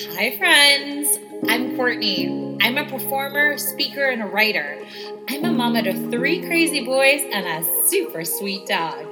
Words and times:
Hi, 0.00 0.36
friends. 0.36 1.18
I'm 1.48 1.74
Courtney. 1.74 2.56
I'm 2.60 2.78
a 2.78 2.84
performer, 2.84 3.58
speaker, 3.58 4.04
and 4.04 4.22
a 4.22 4.26
writer. 4.26 4.78
I'm 5.28 5.44
a 5.44 5.50
mama 5.50 5.82
to 5.82 5.92
three 6.08 6.40
crazy 6.46 6.84
boys 6.84 7.20
and 7.32 7.44
a 7.44 7.88
super 7.88 8.24
sweet 8.24 8.64
dog. 8.68 9.04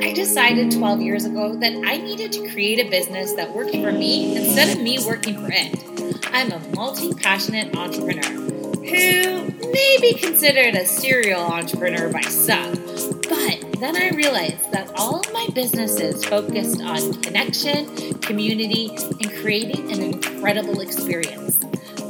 I 0.00 0.12
decided 0.12 0.70
12 0.70 1.00
years 1.00 1.24
ago 1.24 1.56
that 1.56 1.72
I 1.84 1.96
needed 1.96 2.30
to 2.34 2.48
create 2.48 2.78
a 2.78 2.88
business 2.88 3.32
that 3.32 3.52
worked 3.52 3.72
for 3.72 3.90
me 3.90 4.36
instead 4.36 4.76
of 4.76 4.80
me 4.80 5.04
working 5.04 5.34
for 5.34 5.50
it. 5.50 6.24
I'm 6.32 6.52
a 6.52 6.60
multi 6.76 7.12
passionate 7.12 7.76
entrepreneur 7.76 8.22
who 8.22 9.50
may 9.72 9.96
be 10.00 10.14
considered 10.14 10.76
a 10.76 10.86
serial 10.86 11.42
entrepreneur 11.42 12.08
by 12.08 12.20
some, 12.20 12.76
but 13.28 13.69
then 13.80 13.96
I 13.96 14.10
realized 14.10 14.70
that 14.72 14.92
all 14.96 15.20
of 15.20 15.32
my 15.32 15.48
businesses 15.54 16.22
focused 16.22 16.82
on 16.82 17.14
connection, 17.22 18.14
community, 18.20 18.90
and 18.90 19.32
creating 19.36 19.90
an 19.90 20.02
incredible 20.02 20.80
experience. 20.80 21.58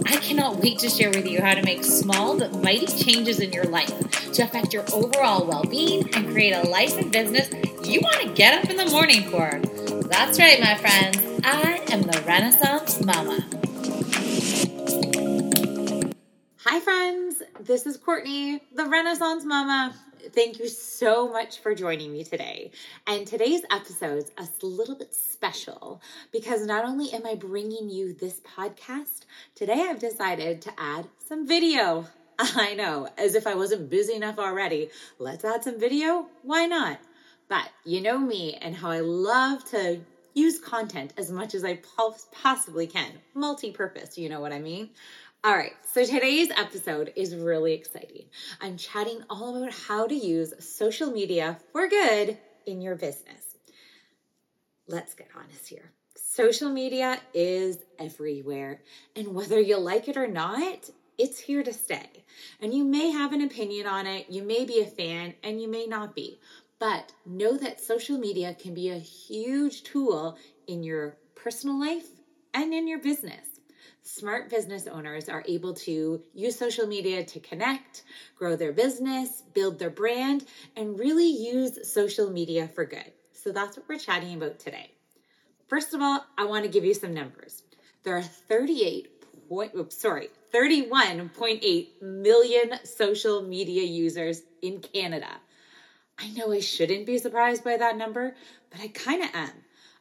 I 0.04 0.16
cannot 0.16 0.56
wait 0.56 0.80
to 0.80 0.88
share 0.88 1.10
with 1.10 1.28
you 1.28 1.40
how 1.40 1.54
to 1.54 1.62
make 1.62 1.84
small 1.84 2.36
but 2.36 2.60
mighty 2.60 2.86
changes 2.86 3.38
in 3.38 3.52
your 3.52 3.66
life 3.66 4.32
to 4.32 4.42
affect 4.42 4.72
your 4.72 4.84
overall 4.92 5.46
well 5.46 5.62
being 5.62 6.12
and 6.14 6.28
create 6.32 6.52
a 6.52 6.68
life 6.68 6.98
and 6.98 7.12
business 7.12 7.48
you 7.84 8.00
want 8.00 8.20
to 8.22 8.28
get 8.34 8.62
up 8.62 8.68
in 8.68 8.76
the 8.76 8.86
morning 8.86 9.22
for. 9.30 9.60
That's 10.08 10.40
right, 10.40 10.60
my 10.60 10.74
friends. 10.74 11.18
I 11.44 11.84
am 11.92 12.02
the 12.02 12.20
Renaissance 12.26 13.00
Mama. 13.00 13.38
Hi, 16.64 16.80
friends. 16.80 17.42
This 17.60 17.86
is 17.86 17.96
Courtney, 17.96 18.60
the 18.74 18.86
Renaissance 18.86 19.44
Mama 19.44 19.94
thank 20.28 20.58
you 20.58 20.68
so 20.68 21.28
much 21.30 21.60
for 21.60 21.74
joining 21.74 22.12
me 22.12 22.24
today. 22.24 22.70
And 23.06 23.26
today's 23.26 23.62
episode 23.70 24.18
is 24.38 24.50
a 24.62 24.66
little 24.66 24.94
bit 24.94 25.14
special 25.14 26.00
because 26.32 26.66
not 26.66 26.84
only 26.84 27.12
am 27.12 27.26
I 27.26 27.34
bringing 27.34 27.88
you 27.90 28.12
this 28.12 28.40
podcast, 28.40 29.24
today 29.54 29.86
I've 29.88 29.98
decided 29.98 30.62
to 30.62 30.72
add 30.78 31.08
some 31.26 31.46
video. 31.46 32.06
I 32.38 32.74
know, 32.74 33.08
as 33.18 33.34
if 33.34 33.46
I 33.46 33.54
wasn't 33.54 33.90
busy 33.90 34.14
enough 34.14 34.38
already. 34.38 34.90
Let's 35.18 35.44
add 35.44 35.64
some 35.64 35.78
video. 35.78 36.26
Why 36.42 36.66
not? 36.66 36.98
But 37.48 37.68
you 37.84 38.00
know 38.00 38.18
me 38.18 38.54
and 38.60 38.74
how 38.74 38.90
I 38.90 39.00
love 39.00 39.64
to 39.70 40.00
use 40.34 40.58
content 40.58 41.12
as 41.16 41.30
much 41.30 41.54
as 41.54 41.64
I 41.64 41.80
possibly 42.32 42.86
can. 42.86 43.10
Multi 43.34 43.72
purpose, 43.72 44.16
you 44.16 44.28
know 44.28 44.40
what 44.40 44.52
I 44.52 44.60
mean? 44.60 44.90
All 45.42 45.56
right, 45.56 45.72
so 45.90 46.04
today's 46.04 46.50
episode 46.50 47.14
is 47.16 47.34
really 47.34 47.72
exciting. 47.72 48.26
I'm 48.60 48.76
chatting 48.76 49.22
all 49.30 49.56
about 49.56 49.72
how 49.72 50.06
to 50.06 50.14
use 50.14 50.52
social 50.58 51.10
media 51.10 51.58
for 51.72 51.88
good 51.88 52.36
in 52.66 52.82
your 52.82 52.94
business. 52.94 53.56
Let's 54.86 55.14
get 55.14 55.28
honest 55.34 55.66
here. 55.66 55.92
Social 56.14 56.68
media 56.68 57.18
is 57.32 57.78
everywhere, 57.98 58.82
and 59.16 59.28
whether 59.28 59.58
you 59.58 59.78
like 59.78 60.08
it 60.08 60.18
or 60.18 60.28
not, 60.28 60.90
it's 61.16 61.40
here 61.40 61.62
to 61.62 61.72
stay. 61.72 62.26
And 62.60 62.74
you 62.74 62.84
may 62.84 63.10
have 63.10 63.32
an 63.32 63.40
opinion 63.40 63.86
on 63.86 64.06
it, 64.06 64.28
you 64.28 64.42
may 64.42 64.66
be 64.66 64.82
a 64.82 64.86
fan, 64.86 65.32
and 65.42 65.58
you 65.58 65.68
may 65.70 65.86
not 65.86 66.14
be. 66.14 66.38
But 66.78 67.14
know 67.24 67.56
that 67.56 67.80
social 67.80 68.18
media 68.18 68.52
can 68.52 68.74
be 68.74 68.90
a 68.90 68.98
huge 68.98 69.84
tool 69.84 70.36
in 70.66 70.82
your 70.82 71.16
personal 71.34 71.80
life 71.80 72.08
and 72.52 72.74
in 72.74 72.86
your 72.86 72.98
business 72.98 73.59
smart 74.02 74.50
business 74.50 74.86
owners 74.86 75.28
are 75.28 75.44
able 75.46 75.74
to 75.74 76.22
use 76.34 76.58
social 76.58 76.86
media 76.86 77.24
to 77.24 77.40
connect, 77.40 78.04
grow 78.36 78.56
their 78.56 78.72
business, 78.72 79.42
build 79.54 79.78
their 79.78 79.90
brand, 79.90 80.44
and 80.76 80.98
really 80.98 81.28
use 81.28 81.92
social 81.92 82.30
media 82.30 82.68
for 82.68 82.84
good. 82.84 83.12
So 83.32 83.52
that's 83.52 83.76
what 83.76 83.88
we're 83.88 83.98
chatting 83.98 84.34
about 84.34 84.58
today. 84.58 84.90
First 85.68 85.94
of 85.94 86.02
all, 86.02 86.24
I 86.36 86.46
want 86.46 86.64
to 86.64 86.70
give 86.70 86.84
you 86.84 86.94
some 86.94 87.14
numbers. 87.14 87.62
There 88.02 88.16
are 88.16 88.22
38 88.22 89.48
point, 89.48 89.72
oops, 89.74 90.00
sorry, 90.00 90.28
31.8 90.52 92.02
million 92.02 92.72
social 92.84 93.42
media 93.42 93.82
users 93.82 94.42
in 94.62 94.80
Canada. 94.80 95.28
I 96.18 96.30
know 96.32 96.52
I 96.52 96.60
shouldn't 96.60 97.06
be 97.06 97.18
surprised 97.18 97.64
by 97.64 97.76
that 97.76 97.96
number, 97.96 98.34
but 98.70 98.80
I 98.80 98.88
kind 98.88 99.22
of 99.22 99.30
am. 99.32 99.52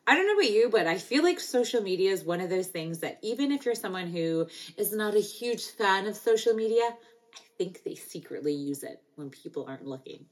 I 0.09 0.15
don't 0.15 0.25
know 0.25 0.33
about 0.33 0.51
you, 0.51 0.69
but 0.71 0.87
I 0.87 0.97
feel 0.97 1.21
like 1.21 1.39
social 1.39 1.83
media 1.83 2.11
is 2.11 2.23
one 2.23 2.41
of 2.41 2.49
those 2.49 2.65
things 2.65 2.97
that 3.01 3.19
even 3.21 3.51
if 3.51 3.63
you're 3.63 3.75
someone 3.75 4.07
who 4.07 4.47
is 4.75 4.91
not 4.91 5.13
a 5.13 5.19
huge 5.19 5.63
fan 5.67 6.07
of 6.07 6.15
social 6.15 6.55
media, 6.55 6.81
I 6.81 7.41
think 7.59 7.83
they 7.83 7.93
secretly 7.93 8.53
use 8.53 8.81
it 8.81 9.03
when 9.17 9.29
people 9.29 9.65
aren't 9.67 9.85
looking. 9.85 10.25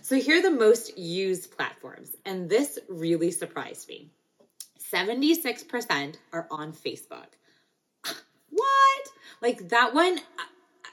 So 0.00 0.16
here 0.16 0.38
are 0.38 0.42
the 0.42 0.50
most 0.50 0.96
used 0.96 1.54
platforms, 1.54 2.16
and 2.24 2.48
this 2.48 2.78
really 2.88 3.30
surprised 3.30 3.86
me. 3.86 4.08
76% 4.90 6.14
are 6.32 6.48
on 6.50 6.72
Facebook. 6.72 7.28
what? 8.48 9.08
Like 9.42 9.68
that 9.68 9.92
one, 9.92 10.20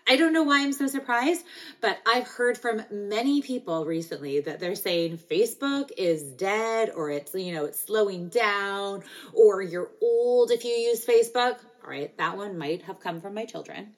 I 0.07 0.17
don't 0.17 0.33
know 0.33 0.43
why 0.43 0.61
I'm 0.61 0.73
so 0.73 0.85
surprised, 0.85 1.43
but 1.81 1.97
I've 2.05 2.27
heard 2.27 2.59
from 2.59 2.83
many 2.91 3.41
people 3.41 3.85
recently 3.85 4.39
that 4.41 4.59
they're 4.59 4.75
saying 4.75 5.17
Facebook 5.17 5.89
is 5.97 6.21
dead 6.21 6.91
or 6.95 7.09
it's, 7.09 7.33
you 7.33 7.51
know, 7.53 7.65
it's 7.65 7.79
slowing 7.79 8.29
down 8.29 9.03
or 9.33 9.63
you're 9.63 9.89
old 10.03 10.51
if 10.51 10.63
you 10.63 10.69
use 10.69 11.03
Facebook. 11.03 11.57
All 11.83 11.89
right, 11.89 12.15
that 12.17 12.37
one 12.37 12.55
might 12.57 12.83
have 12.83 12.99
come 12.99 13.19
from 13.19 13.33
my 13.33 13.45
children. 13.45 13.93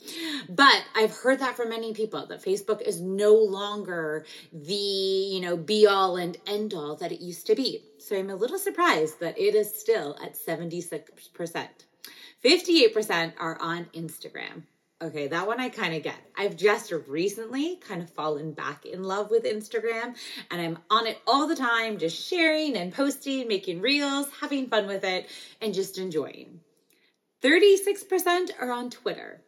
But 0.47 0.81
I've 0.95 1.12
heard 1.12 1.40
that 1.40 1.57
from 1.57 1.69
many 1.69 1.94
people 1.94 2.25
that 2.28 2.44
Facebook 2.44 2.81
is 2.81 3.01
no 3.01 3.34
longer 3.34 4.25
the, 4.53 4.75
you 4.75 5.41
know, 5.41 5.57
be 5.57 5.88
all 5.88 6.16
and 6.16 6.38
end 6.47 6.74
all 6.74 6.95
that 6.97 7.12
it 7.12 7.22
used 7.22 7.47
to 7.47 7.56
be. 7.56 7.84
So 8.00 8.18
I'm 8.18 8.29
a 8.29 8.35
little 8.35 8.59
surprised 8.59 9.19
that 9.19 9.38
it 9.38 9.56
is 9.56 9.78
still 9.78 10.18
at 10.24 10.35
76%. 10.38 11.68
58% 12.44 13.34
are 13.39 13.57
on 13.62 13.85
Instagram. 13.94 14.63
Okay, 14.99 15.27
that 15.27 15.45
one 15.45 15.59
I 15.59 15.69
kind 15.69 15.93
of 15.93 16.01
get. 16.01 16.17
I've 16.35 16.55
just 16.55 16.91
recently 17.07 17.75
kind 17.75 18.01
of 18.01 18.09
fallen 18.09 18.53
back 18.53 18.83
in 18.83 19.03
love 19.03 19.29
with 19.29 19.43
Instagram 19.43 20.15
and 20.49 20.59
I'm 20.59 20.79
on 20.89 21.05
it 21.05 21.19
all 21.27 21.47
the 21.47 21.55
time, 21.55 21.99
just 21.99 22.27
sharing 22.27 22.75
and 22.75 22.91
posting, 22.91 23.47
making 23.47 23.81
reels, 23.81 24.27
having 24.41 24.67
fun 24.67 24.87
with 24.87 25.03
it, 25.03 25.29
and 25.61 25.71
just 25.71 25.99
enjoying. 25.99 26.61
36% 27.43 28.49
are 28.59 28.71
on 28.71 28.89
Twitter. 28.89 29.43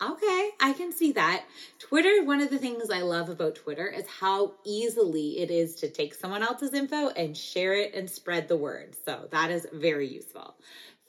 Okay, 0.00 0.50
I 0.60 0.72
can 0.76 0.92
see 0.92 1.10
that. 1.12 1.44
Twitter, 1.80 2.22
one 2.22 2.40
of 2.40 2.50
the 2.50 2.58
things 2.58 2.90
I 2.90 3.02
love 3.02 3.30
about 3.30 3.56
Twitter 3.56 3.88
is 3.88 4.06
how 4.06 4.52
easily 4.64 5.40
it 5.40 5.50
is 5.50 5.74
to 5.76 5.88
take 5.88 6.14
someone 6.14 6.44
else's 6.44 6.74
info 6.74 7.08
and 7.08 7.36
share 7.36 7.74
it 7.74 7.92
and 7.94 8.08
spread 8.08 8.46
the 8.46 8.56
word. 8.56 8.94
So 9.04 9.26
that 9.32 9.50
is 9.50 9.66
very 9.72 10.06
useful. 10.06 10.54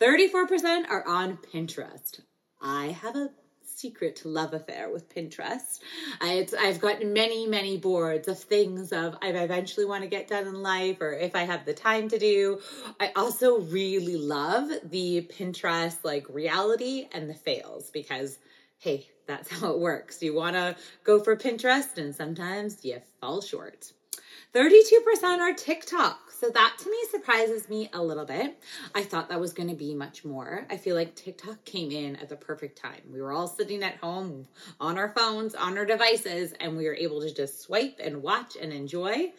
34% 0.01 0.89
are 0.89 1.07
on 1.07 1.37
Pinterest. 1.37 2.21
I 2.65 2.97
have 3.03 3.15
a 3.15 3.29
secret 3.63 4.23
love 4.25 4.53
affair 4.53 4.89
with 4.89 5.13
Pinterest. 5.13 5.79
I, 6.19 6.47
have 6.63 6.79
got 6.79 7.05
many, 7.05 7.45
many 7.45 7.77
boards 7.77 8.27
of 8.27 8.39
things 8.39 8.91
of 8.91 9.15
I 9.21 9.27
eventually 9.29 9.85
want 9.85 10.01
to 10.01 10.09
get 10.09 10.27
done 10.27 10.47
in 10.47 10.63
life 10.63 10.99
or 10.99 11.13
if 11.13 11.35
I 11.35 11.43
have 11.43 11.65
the 11.65 11.73
time 11.73 12.09
to 12.09 12.17
do. 12.17 12.59
I 12.99 13.11
also 13.15 13.59
really 13.59 14.17
love 14.17 14.71
the 14.83 15.29
Pinterest 15.37 15.97
like 16.03 16.25
reality 16.29 17.07
and 17.11 17.29
the 17.29 17.35
fails 17.35 17.91
because 17.91 18.39
hey, 18.79 19.07
that's 19.27 19.49
how 19.59 19.71
it 19.71 19.79
works. 19.79 20.23
You 20.23 20.33
want 20.33 20.55
to 20.55 20.75
go 21.03 21.19
for 21.23 21.35
Pinterest 21.35 21.97
and 21.97 22.15
sometimes 22.15 22.83
you 22.83 22.99
fall 23.21 23.41
short. 23.41 23.91
32% 24.53 25.39
are 25.39 25.53
TikTok. 25.53 26.25
So 26.31 26.49
that 26.49 26.75
to 26.79 26.89
me 26.89 26.97
surprises 27.09 27.69
me 27.69 27.89
a 27.93 28.03
little 28.03 28.25
bit. 28.25 28.61
I 28.93 29.03
thought 29.03 29.29
that 29.29 29.39
was 29.39 29.53
going 29.53 29.69
to 29.69 29.75
be 29.75 29.95
much 29.95 30.25
more. 30.25 30.67
I 30.69 30.75
feel 30.75 30.93
like 30.95 31.15
TikTok 31.15 31.63
came 31.63 31.91
in 31.91 32.17
at 32.17 32.27
the 32.27 32.35
perfect 32.35 32.77
time. 32.77 33.01
We 33.11 33.21
were 33.21 33.31
all 33.31 33.47
sitting 33.47 33.83
at 33.83 33.95
home 33.97 34.47
on 34.79 34.97
our 34.97 35.09
phones, 35.09 35.55
on 35.55 35.77
our 35.77 35.85
devices, 35.85 36.53
and 36.59 36.75
we 36.75 36.85
were 36.85 36.95
able 36.95 37.21
to 37.21 37.33
just 37.33 37.61
swipe 37.61 37.99
and 38.03 38.21
watch 38.21 38.57
and 38.61 38.73
enjoy. 38.73 39.31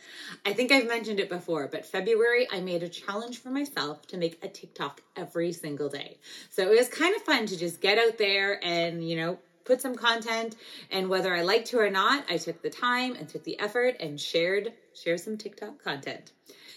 I 0.46 0.54
think 0.54 0.72
I've 0.72 0.88
mentioned 0.88 1.20
it 1.20 1.28
before, 1.28 1.68
but 1.68 1.84
February 1.84 2.48
I 2.50 2.60
made 2.60 2.82
a 2.82 2.88
challenge 2.88 3.38
for 3.38 3.50
myself 3.50 4.06
to 4.08 4.16
make 4.16 4.42
a 4.42 4.48
TikTok 4.48 5.02
every 5.16 5.52
single 5.52 5.90
day. 5.90 6.16
So 6.50 6.62
it 6.62 6.78
was 6.78 6.88
kind 6.88 7.14
of 7.14 7.22
fun 7.22 7.46
to 7.46 7.58
just 7.58 7.82
get 7.82 7.98
out 7.98 8.16
there 8.16 8.58
and, 8.64 9.06
you 9.06 9.16
know, 9.16 9.38
put 9.66 9.82
some 9.82 9.94
content 9.94 10.56
and 10.90 11.08
whether 11.08 11.34
I 11.34 11.42
liked 11.42 11.68
to 11.68 11.78
or 11.78 11.90
not, 11.90 12.24
I 12.30 12.38
took 12.38 12.62
the 12.62 12.70
time 12.70 13.14
and 13.16 13.28
took 13.28 13.44
the 13.44 13.58
effort 13.58 13.96
and 14.00 14.20
shared 14.20 14.72
share 14.94 15.18
some 15.18 15.36
TikTok 15.36 15.82
content. 15.82 16.32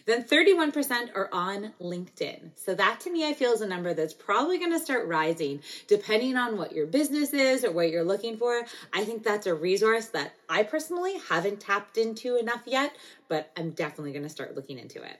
Then 0.05 0.23
31% 0.23 1.15
are 1.15 1.29
on 1.31 1.73
LinkedIn. 1.79 2.51
So 2.55 2.73
that 2.75 2.99
to 3.01 3.11
me, 3.11 3.27
I 3.27 3.33
feel 3.33 3.51
is 3.51 3.61
a 3.61 3.67
number 3.67 3.93
that's 3.93 4.13
probably 4.13 4.57
going 4.57 4.71
to 4.71 4.79
start 4.79 5.07
rising 5.07 5.61
depending 5.87 6.35
on 6.35 6.57
what 6.57 6.73
your 6.73 6.87
business 6.87 7.33
is 7.33 7.63
or 7.63 7.71
what 7.71 7.91
you're 7.91 8.03
looking 8.03 8.37
for. 8.37 8.65
I 8.93 9.05
think 9.05 9.23
that's 9.23 9.47
a 9.47 9.53
resource 9.53 10.07
that 10.07 10.33
I 10.49 10.63
personally 10.63 11.13
haven't 11.29 11.59
tapped 11.59 11.97
into 11.97 12.37
enough 12.37 12.63
yet, 12.65 12.95
but 13.27 13.51
I'm 13.55 13.71
definitely 13.71 14.11
going 14.11 14.23
to 14.23 14.29
start 14.29 14.55
looking 14.55 14.79
into 14.79 15.03
it. 15.03 15.19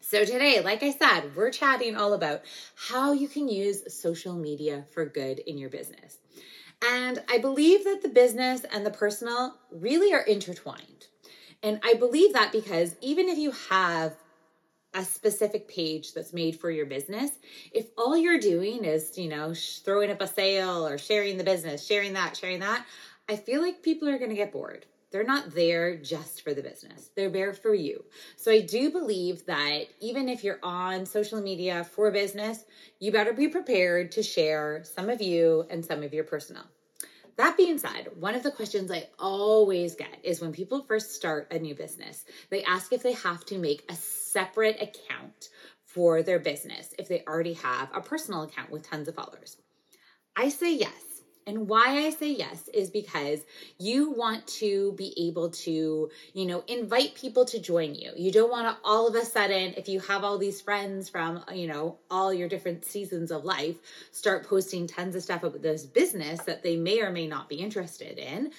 So, 0.00 0.24
today, 0.24 0.60
like 0.60 0.82
I 0.82 0.92
said, 0.92 1.34
we're 1.34 1.50
chatting 1.50 1.96
all 1.96 2.12
about 2.12 2.42
how 2.76 3.12
you 3.12 3.26
can 3.26 3.48
use 3.48 3.92
social 3.92 4.34
media 4.34 4.84
for 4.92 5.06
good 5.06 5.38
in 5.38 5.56
your 5.56 5.70
business. 5.70 6.18
And 6.82 7.22
I 7.30 7.38
believe 7.38 7.84
that 7.84 8.02
the 8.02 8.08
business 8.08 8.64
and 8.72 8.84
the 8.84 8.90
personal 8.90 9.56
really 9.70 10.12
are 10.12 10.20
intertwined. 10.20 11.06
And 11.62 11.80
I 11.82 11.94
believe 11.94 12.34
that 12.34 12.52
because 12.52 12.94
even 13.00 13.28
if 13.28 13.38
you 13.38 13.52
have 13.70 14.14
a 14.92 15.04
specific 15.04 15.68
page 15.68 16.14
that's 16.14 16.32
made 16.32 16.58
for 16.58 16.70
your 16.70 16.86
business, 16.86 17.30
if 17.72 17.86
all 17.98 18.16
you're 18.16 18.38
doing 18.38 18.84
is, 18.84 19.18
you 19.18 19.28
know, 19.28 19.52
throwing 19.54 20.10
up 20.10 20.20
a 20.20 20.26
sale 20.26 20.86
or 20.86 20.98
sharing 20.98 21.36
the 21.36 21.44
business, 21.44 21.84
sharing 21.84 22.12
that, 22.12 22.36
sharing 22.36 22.60
that, 22.60 22.84
I 23.28 23.36
feel 23.36 23.60
like 23.60 23.82
people 23.82 24.08
are 24.08 24.18
going 24.18 24.30
to 24.30 24.36
get 24.36 24.52
bored. 24.52 24.86
They're 25.14 25.22
not 25.22 25.54
there 25.54 25.94
just 25.94 26.42
for 26.42 26.54
the 26.54 26.62
business. 26.62 27.08
They're 27.14 27.30
there 27.30 27.52
for 27.52 27.72
you. 27.72 28.04
So 28.34 28.50
I 28.50 28.62
do 28.62 28.90
believe 28.90 29.46
that 29.46 29.84
even 30.00 30.28
if 30.28 30.42
you're 30.42 30.58
on 30.60 31.06
social 31.06 31.40
media 31.40 31.84
for 31.84 32.10
business, 32.10 32.64
you 32.98 33.12
better 33.12 33.32
be 33.32 33.46
prepared 33.46 34.10
to 34.10 34.24
share 34.24 34.82
some 34.82 35.08
of 35.08 35.22
you 35.22 35.66
and 35.70 35.84
some 35.84 36.02
of 36.02 36.12
your 36.12 36.24
personal. 36.24 36.64
That 37.36 37.56
being 37.56 37.78
said, 37.78 38.08
one 38.18 38.34
of 38.34 38.42
the 38.42 38.50
questions 38.50 38.90
I 38.90 39.06
always 39.16 39.94
get 39.94 40.18
is 40.24 40.40
when 40.40 40.50
people 40.50 40.82
first 40.82 41.14
start 41.14 41.52
a 41.52 41.60
new 41.60 41.76
business, 41.76 42.24
they 42.50 42.64
ask 42.64 42.92
if 42.92 43.04
they 43.04 43.12
have 43.12 43.44
to 43.46 43.58
make 43.58 43.84
a 43.88 43.94
separate 43.94 44.82
account 44.82 45.48
for 45.84 46.24
their 46.24 46.40
business 46.40 46.92
if 46.98 47.06
they 47.06 47.22
already 47.28 47.54
have 47.54 47.88
a 47.94 48.00
personal 48.00 48.42
account 48.42 48.72
with 48.72 48.90
tons 48.90 49.06
of 49.06 49.14
followers. 49.14 49.58
I 50.34 50.48
say 50.48 50.74
yes. 50.74 51.13
And 51.46 51.68
why 51.68 52.06
I 52.06 52.10
say 52.10 52.32
yes 52.32 52.68
is 52.68 52.90
because 52.90 53.44
you 53.78 54.10
want 54.10 54.46
to 54.46 54.92
be 54.92 55.12
able 55.28 55.50
to, 55.50 56.10
you 56.32 56.46
know, 56.46 56.64
invite 56.68 57.14
people 57.14 57.44
to 57.46 57.60
join 57.60 57.94
you. 57.94 58.12
You 58.16 58.32
don't 58.32 58.50
want 58.50 58.66
to 58.66 58.76
all 58.84 59.06
of 59.06 59.14
a 59.14 59.24
sudden, 59.24 59.74
if 59.76 59.88
you 59.88 60.00
have 60.00 60.24
all 60.24 60.38
these 60.38 60.60
friends 60.60 61.08
from, 61.08 61.44
you 61.52 61.66
know, 61.66 61.98
all 62.10 62.32
your 62.32 62.48
different 62.48 62.84
seasons 62.84 63.30
of 63.30 63.44
life, 63.44 63.76
start 64.10 64.46
posting 64.46 64.86
tons 64.86 65.14
of 65.14 65.22
stuff 65.22 65.42
about 65.42 65.60
this 65.60 65.84
business 65.84 66.40
that 66.42 66.62
they 66.62 66.76
may 66.76 67.00
or 67.00 67.10
may 67.10 67.26
not 67.26 67.48
be 67.48 67.56
interested 67.56 68.18
in. 68.18 68.50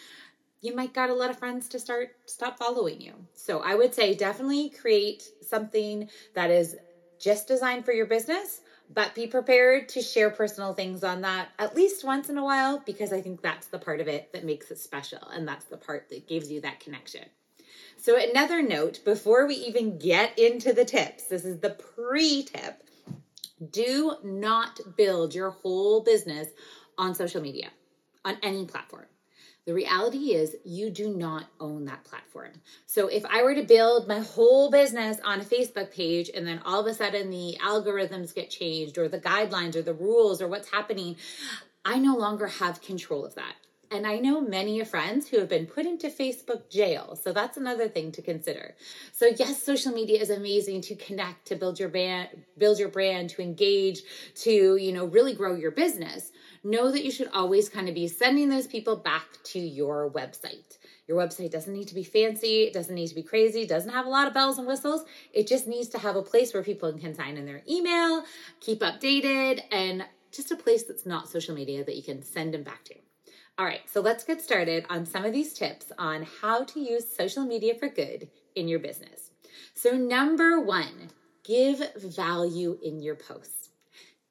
You 0.61 0.75
might 0.75 0.93
got 0.93 1.09
a 1.09 1.13
lot 1.13 1.29
of 1.29 1.39
friends 1.39 1.67
to 1.69 1.79
start 1.79 2.15
stop 2.25 2.57
following 2.57 3.01
you. 3.01 3.13
So 3.33 3.59
I 3.59 3.75
would 3.75 3.93
say 3.93 4.13
definitely 4.13 4.69
create 4.69 5.23
something 5.41 6.09
that 6.33 6.51
is 6.51 6.75
just 7.19 7.47
designed 7.47 7.85
for 7.85 7.93
your 7.93 8.05
business 8.05 8.61
but 8.93 9.15
be 9.15 9.27
prepared 9.27 9.89
to 9.89 10.01
share 10.01 10.29
personal 10.29 10.73
things 10.73 11.03
on 11.03 11.21
that 11.21 11.49
at 11.59 11.75
least 11.75 12.03
once 12.03 12.29
in 12.29 12.37
a 12.37 12.43
while 12.43 12.81
because 12.85 13.11
I 13.11 13.21
think 13.21 13.41
that's 13.41 13.67
the 13.67 13.79
part 13.79 13.99
of 13.99 14.07
it 14.07 14.31
that 14.33 14.45
makes 14.45 14.71
it 14.71 14.79
special 14.79 15.27
and 15.33 15.47
that's 15.47 15.65
the 15.65 15.77
part 15.77 16.09
that 16.09 16.27
gives 16.27 16.51
you 16.51 16.61
that 16.61 16.79
connection. 16.79 17.25
So, 17.97 18.17
another 18.17 18.61
note 18.61 19.03
before 19.03 19.47
we 19.47 19.55
even 19.55 19.97
get 19.97 20.37
into 20.37 20.73
the 20.73 20.85
tips, 20.85 21.25
this 21.25 21.43
is 21.43 21.59
the 21.59 21.71
pre 21.71 22.43
tip 22.43 22.83
do 23.71 24.15
not 24.23 24.79
build 24.97 25.33
your 25.33 25.49
whole 25.49 26.01
business 26.01 26.49
on 26.97 27.15
social 27.15 27.41
media, 27.41 27.69
on 28.23 28.37
any 28.43 28.65
platform. 28.65 29.05
The 29.65 29.73
reality 29.73 30.35
is, 30.35 30.55
you 30.63 30.91
do 30.91 31.09
not 31.15 31.47
own 31.59 31.85
that 31.85 32.03
platform. 32.03 32.51
So, 32.85 33.07
if 33.07 33.25
I 33.25 33.41
were 33.41 33.55
to 33.55 33.63
build 33.63 34.07
my 34.07 34.19
whole 34.19 34.69
business 34.69 35.17
on 35.23 35.41
a 35.41 35.43
Facebook 35.43 35.91
page 35.91 36.29
and 36.33 36.45
then 36.45 36.61
all 36.63 36.81
of 36.81 36.85
a 36.85 36.93
sudden 36.93 37.31
the 37.31 37.57
algorithms 37.63 38.35
get 38.35 38.51
changed 38.51 38.99
or 38.99 39.07
the 39.07 39.19
guidelines 39.19 39.75
or 39.75 39.81
the 39.81 39.93
rules 39.93 40.39
or 40.39 40.47
what's 40.47 40.69
happening, 40.69 41.15
I 41.83 41.97
no 41.97 42.15
longer 42.15 42.45
have 42.45 42.81
control 42.81 43.25
of 43.25 43.33
that. 43.35 43.55
And 43.91 44.05
I 44.05 44.17
know 44.17 44.41
many 44.41 44.83
friends 44.83 45.27
who 45.27 45.39
have 45.39 45.49
been 45.49 45.67
put 45.67 45.85
into 45.85 46.09
Facebook 46.09 46.69
jail. 46.69 47.15
So 47.15 47.31
that's 47.31 47.57
another 47.57 47.87
thing 47.87 48.11
to 48.13 48.21
consider. 48.21 48.75
So 49.13 49.27
yes, 49.27 49.63
social 49.63 49.91
media 49.91 50.19
is 50.19 50.29
amazing 50.29 50.81
to 50.81 50.95
connect, 50.95 51.47
to 51.47 51.55
build 51.55 51.79
your 51.79 51.89
brand, 51.89 52.29
build 52.57 52.79
your 52.79 52.89
brand, 52.89 53.29
to 53.31 53.41
engage, 53.41 54.01
to, 54.43 54.75
you 54.75 54.91
know, 54.91 55.05
really 55.05 55.33
grow 55.33 55.55
your 55.55 55.71
business 55.71 56.31
know 56.65 56.91
that 56.91 57.05
you 57.05 57.11
should 57.11 57.29
always 57.31 57.69
kind 57.69 57.87
of 57.87 57.95
be 57.95 58.07
sending 58.07 58.49
those 58.49 58.67
people 58.67 58.95
back 58.95 59.25
to 59.43 59.59
your 59.59 60.09
website. 60.09 60.77
Your 61.07 61.17
website 61.17 61.51
doesn't 61.51 61.73
need 61.73 61.87
to 61.89 61.95
be 61.95 62.03
fancy, 62.03 62.63
it 62.63 62.73
doesn't 62.73 62.95
need 62.95 63.07
to 63.07 63.15
be 63.15 63.23
crazy, 63.23 63.61
it 63.61 63.69
doesn't 63.69 63.91
have 63.91 64.07
a 64.07 64.09
lot 64.09 64.27
of 64.27 64.33
bells 64.33 64.57
and 64.57 64.67
whistles. 64.67 65.05
It 65.31 65.47
just 65.47 65.67
needs 65.67 65.89
to 65.89 65.99
have 65.99 66.15
a 66.15 66.23
place 66.23 66.53
where 66.53 66.63
people 66.63 66.91
can 66.93 67.13
sign 67.13 67.37
in 67.37 67.45
their 67.45 67.61
email, 67.69 68.23
keep 68.59 68.79
updated, 68.79 69.61
and 69.71 70.03
just 70.31 70.51
a 70.51 70.55
place 70.55 70.83
that's 70.83 71.05
not 71.05 71.29
social 71.29 71.55
media 71.55 71.83
that 71.83 71.95
you 71.95 72.03
can 72.03 72.23
send 72.23 72.53
them 72.53 72.63
back 72.63 72.83
to. 72.85 72.95
All 73.57 73.65
right, 73.65 73.81
so 73.89 74.01
let's 74.01 74.23
get 74.23 74.41
started 74.41 74.85
on 74.89 75.05
some 75.05 75.23
of 75.23 75.31
these 75.31 75.53
tips 75.53 75.91
on 75.97 76.27
how 76.41 76.65
to 76.65 76.79
use 76.79 77.05
social 77.07 77.45
media 77.45 77.75
for 77.75 77.87
good 77.87 78.27
in 78.55 78.67
your 78.67 78.79
business. 78.79 79.31
So, 79.75 79.91
number 79.91 80.59
one, 80.59 81.09
give 81.45 81.81
value 81.95 82.77
in 82.83 83.01
your 83.01 83.15
posts 83.15 83.64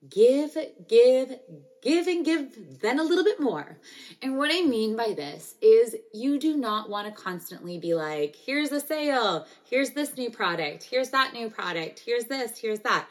give, 0.08 0.56
give, 0.88 1.38
give, 1.82 2.06
and 2.06 2.24
give, 2.24 2.80
then 2.80 2.98
a 2.98 3.02
little 3.02 3.24
bit 3.24 3.40
more. 3.40 3.78
And 4.22 4.36
what 4.36 4.50
I 4.52 4.62
mean 4.62 4.96
by 4.96 5.14
this 5.14 5.54
is 5.60 5.96
you 6.12 6.38
do 6.38 6.56
not 6.56 6.88
want 6.88 7.06
to 7.06 7.22
constantly 7.22 7.78
be 7.78 7.94
like, 7.94 8.36
here's 8.36 8.72
a 8.72 8.80
sale, 8.80 9.46
here's 9.68 9.90
this 9.90 10.16
new 10.16 10.30
product, 10.30 10.84
here's 10.84 11.10
that 11.10 11.32
new 11.32 11.50
product, 11.50 12.00
here's 12.00 12.24
this, 12.24 12.58
here's 12.58 12.80
that. 12.80 13.06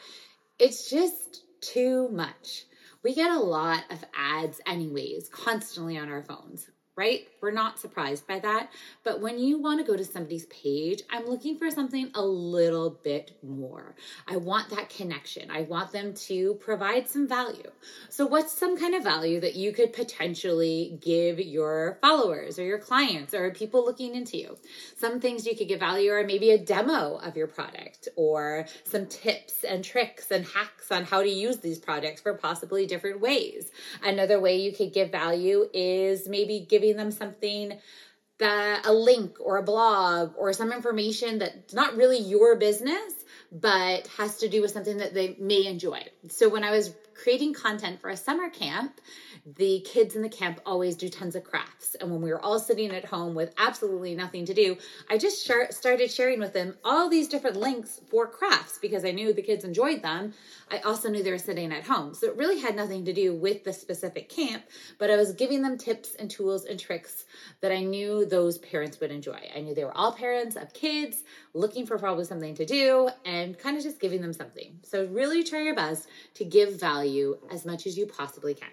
It's 0.60 0.90
just 0.90 1.44
too 1.62 2.10
much. 2.10 2.66
We 3.04 3.13
get 3.13 3.31
a 3.31 3.39
lot 3.39 3.84
of 3.89 4.04
ads, 4.16 4.62
anyways, 4.66 5.30
constantly 5.30 5.98
on 5.98 6.10
our 6.10 6.24
phones 6.24 6.68
right? 6.95 7.28
We're 7.42 7.51
not 7.51 7.80
surprised 7.80 8.28
by 8.28 8.40
that. 8.40 8.72
But 9.04 9.19
when 9.19 9.40
you 9.40 9.57
want 9.60 9.80
to 9.80 9.86
go 9.86 9.98
to 9.98 10.06
somebody's 10.06 10.45
page, 10.45 11.01
I'm 11.10 11.25
looking 11.25 11.57
for 11.57 11.72
something 11.72 12.12
a 12.13 12.24
little 12.24 12.92
bit 13.04 13.31
more. 13.42 13.95
I 14.28 14.38
want 14.38 14.69
that 14.69 14.90
connection. 14.90 15.50
I 15.50 15.62
want 15.62 15.92
them 15.92 16.13
to 16.13 16.54
provide 16.56 17.10
some 17.10 17.28
value. 17.28 17.72
So, 18.10 18.28
what's 18.28 18.54
some 18.54 18.78
kind 18.78 18.94
of 18.94 19.04
value 19.04 19.40
that 19.40 19.56
you 19.56 19.74
could 19.74 19.92
potentially 19.92 20.98
give 21.01 21.40
your 21.40 21.98
followers 22.01 22.60
or 22.60 22.63
your 22.63 22.80
clients 22.80 23.34
or 23.34 23.50
people 23.51 23.84
looking 23.84 24.16
into 24.16 24.38
you? 24.38 24.57
Some 24.98 25.19
things 25.19 25.48
you 25.48 25.56
could 25.56 25.68
give 25.68 25.80
value 25.80 26.12
are 26.12 26.24
maybe 26.24 26.51
a 26.51 26.57
demo 26.57 27.16
of 27.18 27.36
your 27.36 27.48
product 27.48 28.07
or 28.16 28.68
some 28.84 29.07
tips 29.07 29.63
and 29.63 29.84
tricks 29.84 30.30
and 30.30 30.46
hacks 30.46 30.92
on 30.92 31.06
how 31.06 31.24
to 31.24 31.30
use 31.30 31.57
these 31.57 31.80
products 31.80 32.22
for 32.22 32.36
possibly 32.36 32.86
different 32.86 33.19
ways. 33.19 33.72
Another 34.04 34.39
way 34.39 34.57
you 34.57 34.72
could 34.72 34.94
give 34.94 35.12
value 35.12 35.68
is 35.74 36.28
maybe 36.28 36.66
giving 36.69 36.82
giving 36.83 36.97
them 36.97 37.12
something 37.12 37.80
that 38.39 38.85
a 38.85 38.94
link 38.94 39.38
or 39.39 39.57
a 39.57 39.63
blog 39.63 40.33
or 40.38 40.53
some 40.53 40.71
information 40.71 41.39
that's 41.39 41.74
not 41.74 41.95
really 41.95 42.19
your 42.19 42.57
business 42.57 43.13
but 43.51 44.07
has 44.18 44.38
to 44.39 44.50
do 44.50 44.62
with 44.62 44.71
something 44.71 44.97
that 44.97 45.13
they 45.13 45.35
may 45.39 45.68
enjoy. 45.68 46.03
So 46.30 46.50
when 46.50 46.63
I 46.63 46.71
was 46.71 46.94
creating 47.15 47.54
content 47.54 48.01
for 48.01 48.10
a 48.10 48.18
summer 48.18 48.50
camp, 48.50 49.00
the 49.45 49.81
kids 49.81 50.15
in 50.15 50.21
the 50.21 50.30
camp 50.30 50.62
always 50.65 50.95
do 50.95 51.10
tons 51.10 51.36
of 51.36 51.44
crafts. 51.44 51.95
And 51.95 52.10
when 52.12 52.21
we 52.21 52.31
were 52.31 52.44
all 52.44 52.60
sitting 52.60 52.92
at 52.92 53.06
home 53.06 53.36
with 53.36 53.54
absolutely 53.57 54.15
nothing 54.15 54.45
to 54.45 54.54
do, 54.54 54.77
I 55.10 55.18
just 55.18 55.42
started 55.42 56.12
sharing 56.12 56.39
with 56.39 56.54
them 56.54 56.75
all 56.83 57.10
these 57.10 57.27
different 57.27 57.57
links 57.57 58.00
for 58.10 58.27
crafts 58.27 58.80
because 58.81 59.06
I 59.06 59.12
knew 59.12 59.33
the 59.33 59.42
kids 59.42 59.65
enjoyed 59.65 60.01
them. 60.01 60.33
I 60.71 60.80
also 60.80 61.10
knew 61.10 61.24
they 61.24 61.32
were 61.32 61.38
sitting 61.38 61.72
at 61.72 61.86
home. 61.86 62.13
So 62.13 62.27
it 62.27 62.38
really 62.38 62.60
had 62.60 62.75
nothing 62.75 63.05
to 63.05 63.13
do 63.13 63.36
with 63.36 63.63
the 63.63 63.74
specific 63.74 64.29
camp, 64.29 64.63
but 64.98 65.12
I 65.12 65.17
was 65.17 65.34
giving 65.34 65.62
them 65.62 65.77
tips 65.77 66.15
and 66.15 66.29
tools 66.29 66.65
and 66.65 66.79
tricks 66.79 67.25
that 67.62 67.72
I 67.72 67.82
knew 67.84 68.25
those 68.25 68.58
parents 68.58 69.00
would 69.00 69.12
enjoy. 69.12 69.39
I 69.55 69.60
knew 69.60 69.75
they 69.75 69.84
were 69.84 69.96
all 69.96 70.13
parents 70.13 70.55
of 70.55 70.74
kids 70.74 71.24
looking 71.53 71.86
for 71.86 71.98
probably 71.98 72.25
something 72.25 72.55
to 72.55 72.65
do 72.65 73.10
and 73.25 73.58
kind 73.58 73.77
of 73.77 73.84
just 73.84 74.00
giving 74.00 74.22
them 74.22 74.34
something. 74.34 74.79
So 74.84 75.05
really 75.05 75.43
try 75.43 75.62
your 75.62 75.75
best 75.75 76.08
to 76.36 76.46
give 76.46 76.79
value 76.79 77.02
as 77.51 77.65
much 77.65 77.86
as 77.86 77.98
you 77.98 78.05
possibly 78.05 78.53
can. 78.53 78.69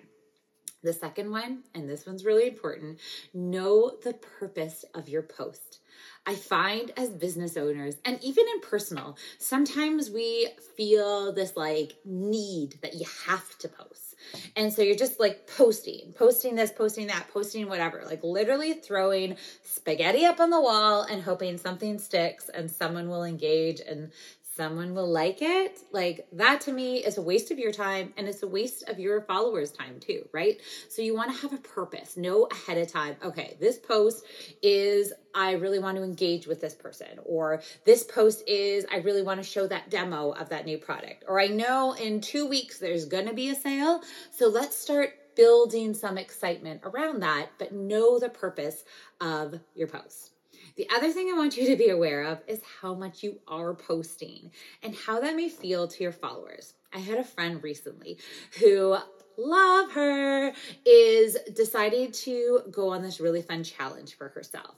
The 0.82 0.92
second 0.94 1.30
one, 1.30 1.64
and 1.74 1.88
this 1.88 2.06
one's 2.06 2.24
really 2.24 2.48
important, 2.48 3.00
know 3.34 3.98
the 4.02 4.14
purpose 4.14 4.84
of 4.94 5.10
your 5.10 5.22
post. 5.22 5.80
I 6.26 6.34
find 6.34 6.90
as 6.96 7.10
business 7.10 7.56
owners 7.56 7.96
and 8.04 8.22
even 8.22 8.46
in 8.54 8.60
personal, 8.60 9.18
sometimes 9.38 10.10
we 10.10 10.48
feel 10.76 11.32
this 11.32 11.54
like 11.56 11.96
need 12.04 12.78
that 12.82 12.94
you 12.94 13.04
have 13.26 13.58
to 13.58 13.68
post. 13.68 14.14
And 14.56 14.72
so 14.72 14.82
you're 14.82 14.96
just 14.96 15.20
like 15.20 15.46
posting, 15.46 16.12
posting 16.14 16.54
this, 16.54 16.72
posting 16.72 17.08
that, 17.08 17.28
posting 17.32 17.68
whatever, 17.68 18.02
like 18.06 18.22
literally 18.22 18.74
throwing 18.74 19.36
spaghetti 19.64 20.24
up 20.24 20.40
on 20.40 20.50
the 20.50 20.60
wall 20.60 21.02
and 21.02 21.22
hoping 21.22 21.58
something 21.58 21.98
sticks 21.98 22.48
and 22.48 22.70
someone 22.70 23.08
will 23.08 23.24
engage 23.24 23.80
and 23.80 24.12
someone 24.56 24.94
will 24.94 25.08
like 25.08 25.42
it, 25.42 25.78
like 25.92 26.26
that 26.32 26.60
to 26.62 26.72
me 26.72 26.98
is 26.98 27.18
a 27.18 27.22
waste 27.22 27.50
of 27.50 27.58
your 27.58 27.72
time 27.72 28.12
and 28.16 28.26
it's 28.26 28.42
a 28.42 28.48
waste 28.48 28.88
of 28.88 28.98
your 28.98 29.20
followers' 29.22 29.70
time 29.70 30.00
too, 30.00 30.28
right? 30.32 30.60
So 30.88 31.02
you 31.02 31.14
want 31.14 31.32
to 31.34 31.42
have 31.42 31.52
a 31.52 31.62
purpose. 31.62 32.16
Know 32.16 32.48
ahead 32.50 32.78
of 32.78 32.90
time, 32.90 33.16
okay, 33.22 33.56
this 33.60 33.78
post 33.78 34.24
is 34.62 35.12
I 35.34 35.52
really 35.52 35.78
want 35.78 35.96
to 35.96 36.02
engage 36.02 36.46
with 36.46 36.60
this 36.60 36.74
person, 36.74 37.18
or 37.24 37.62
this 37.84 38.02
post 38.02 38.42
is 38.48 38.84
I 38.92 38.96
really 38.98 39.22
want 39.22 39.40
to 39.40 39.48
show 39.48 39.66
that 39.68 39.90
demo 39.90 40.32
of 40.32 40.48
that 40.48 40.66
new 40.66 40.78
product, 40.78 41.24
or 41.28 41.40
I 41.40 41.46
know 41.46 41.92
in 41.92 42.20
two 42.20 42.48
weeks 42.48 42.78
there's 42.78 43.04
going 43.04 43.28
to 43.28 43.34
be 43.34 43.50
a 43.50 43.54
sale. 43.54 44.02
So 44.32 44.48
let's 44.48 44.76
start 44.76 45.10
building 45.36 45.94
some 45.94 46.18
excitement 46.18 46.80
around 46.84 47.20
that, 47.20 47.50
but 47.58 47.72
know 47.72 48.18
the 48.18 48.28
purpose 48.28 48.84
of 49.20 49.60
your 49.74 49.86
post. 49.86 50.32
The 50.80 50.88
other 50.96 51.12
thing 51.12 51.28
I 51.28 51.36
want 51.36 51.58
you 51.58 51.66
to 51.66 51.76
be 51.76 51.90
aware 51.90 52.22
of 52.22 52.40
is 52.46 52.62
how 52.80 52.94
much 52.94 53.22
you 53.22 53.38
are 53.46 53.74
posting 53.74 54.50
and 54.82 54.94
how 54.94 55.20
that 55.20 55.36
may 55.36 55.50
feel 55.50 55.86
to 55.86 56.02
your 56.02 56.10
followers. 56.10 56.72
I 56.90 57.00
had 57.00 57.18
a 57.18 57.22
friend 57.22 57.62
recently 57.62 58.16
who 58.58 58.96
love 59.36 59.92
her, 59.92 60.52
is 60.84 61.36
decided 61.54 62.12
to 62.12 62.62
go 62.70 62.90
on 62.90 63.02
this 63.02 63.20
really 63.20 63.42
fun 63.42 63.64
challenge 63.64 64.16
for 64.16 64.28
herself. 64.28 64.76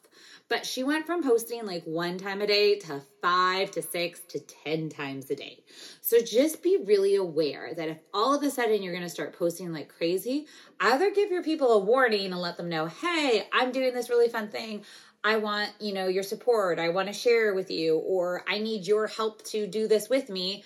But 0.49 0.67
she 0.67 0.85
went 0.85 1.07
from 1.07 1.23
posting 1.23 1.65
like 1.65 1.85
one 1.85 2.19
time 2.19 2.43
a 2.43 2.47
day 2.47 2.79
to 2.81 3.01
five 3.21 3.71
to 3.73 3.83
six 3.83 4.21
to 4.29 4.41
10 4.41 4.89
times 4.89 5.31
a 5.31 5.37
day. 5.37 5.65
So 6.01 6.21
just 6.21 6.63
be 6.63 6.79
really 6.85 7.17
aware 7.17 7.75
that 7.75 7.89
if 7.89 7.99
all 8.13 8.35
of 8.35 8.43
a 8.43 8.51
sudden 8.51 8.83
you're 8.83 8.93
going 8.93 9.05
to 9.05 9.09
start 9.09 9.39
posting 9.39 9.73
like 9.73 9.89
crazy, 9.89 10.47
either 10.81 11.11
give 11.11 11.31
your 11.31 11.43
people 11.43 11.73
a 11.73 11.79
warning 11.79 12.27
and 12.27 12.41
let 12.41 12.57
them 12.57 12.69
know, 12.69 12.87
hey, 12.87 13.49
I'm 13.53 13.73
doing 13.73 13.95
this 13.95 14.11
really 14.11 14.29
fun 14.29 14.49
thing. 14.49 14.85
I 15.25 15.37
want, 15.37 15.71
you 15.81 15.93
know, 15.93 16.09
your 16.09 16.23
support. 16.23 16.79
I 16.79 16.89
want 16.89 17.09
to 17.09 17.15
share 17.15 17.55
with 17.55 17.71
you, 17.71 17.99
or 17.99 18.45
I 18.49 18.59
need 18.59 18.87
your 18.87 19.07
help 19.07 19.45
to 19.47 19.67
do 19.67 19.87
this 19.87 20.09
with 20.09 20.29
me 20.29 20.65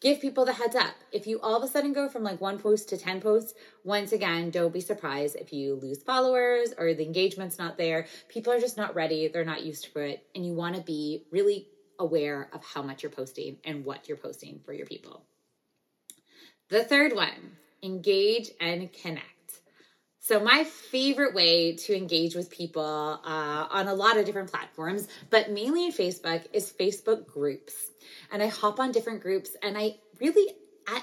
give 0.00 0.20
people 0.20 0.44
the 0.44 0.52
heads 0.52 0.76
up. 0.76 0.94
If 1.12 1.26
you 1.26 1.40
all 1.40 1.56
of 1.56 1.62
a 1.62 1.68
sudden 1.68 1.92
go 1.92 2.08
from 2.08 2.22
like 2.22 2.40
one 2.40 2.58
post 2.58 2.88
to 2.90 2.96
10 2.96 3.20
posts, 3.20 3.54
once 3.84 4.12
again, 4.12 4.50
don't 4.50 4.72
be 4.72 4.80
surprised 4.80 5.36
if 5.36 5.52
you 5.52 5.74
lose 5.74 6.02
followers 6.02 6.72
or 6.78 6.94
the 6.94 7.04
engagement's 7.04 7.58
not 7.58 7.78
there. 7.78 8.06
People 8.28 8.52
are 8.52 8.60
just 8.60 8.76
not 8.76 8.94
ready, 8.94 9.28
they're 9.28 9.44
not 9.44 9.64
used 9.64 9.92
to 9.92 9.98
it, 10.00 10.24
and 10.34 10.46
you 10.46 10.54
want 10.54 10.76
to 10.76 10.82
be 10.82 11.24
really 11.30 11.66
aware 11.98 12.48
of 12.52 12.64
how 12.64 12.82
much 12.82 13.02
you're 13.02 13.10
posting 13.10 13.56
and 13.64 13.84
what 13.84 14.08
you're 14.08 14.16
posting 14.16 14.60
for 14.64 14.72
your 14.72 14.86
people. 14.86 15.24
The 16.68 16.84
third 16.84 17.14
one, 17.14 17.56
engage 17.82 18.50
and 18.60 18.92
connect. 18.92 19.24
So, 20.20 20.40
my 20.40 20.64
favorite 20.64 21.34
way 21.34 21.76
to 21.76 21.96
engage 21.96 22.34
with 22.34 22.50
people 22.50 23.20
uh, 23.24 23.66
on 23.70 23.88
a 23.88 23.94
lot 23.94 24.16
of 24.16 24.26
different 24.26 24.50
platforms, 24.50 25.08
but 25.30 25.50
mainly 25.50 25.86
in 25.86 25.92
Facebook, 25.92 26.44
is 26.52 26.72
Facebook 26.72 27.26
groups. 27.26 27.74
And 28.30 28.42
I 28.42 28.48
hop 28.48 28.80
on 28.80 28.92
different 28.92 29.22
groups 29.22 29.56
and 29.62 29.78
I 29.78 29.96
really 30.20 30.54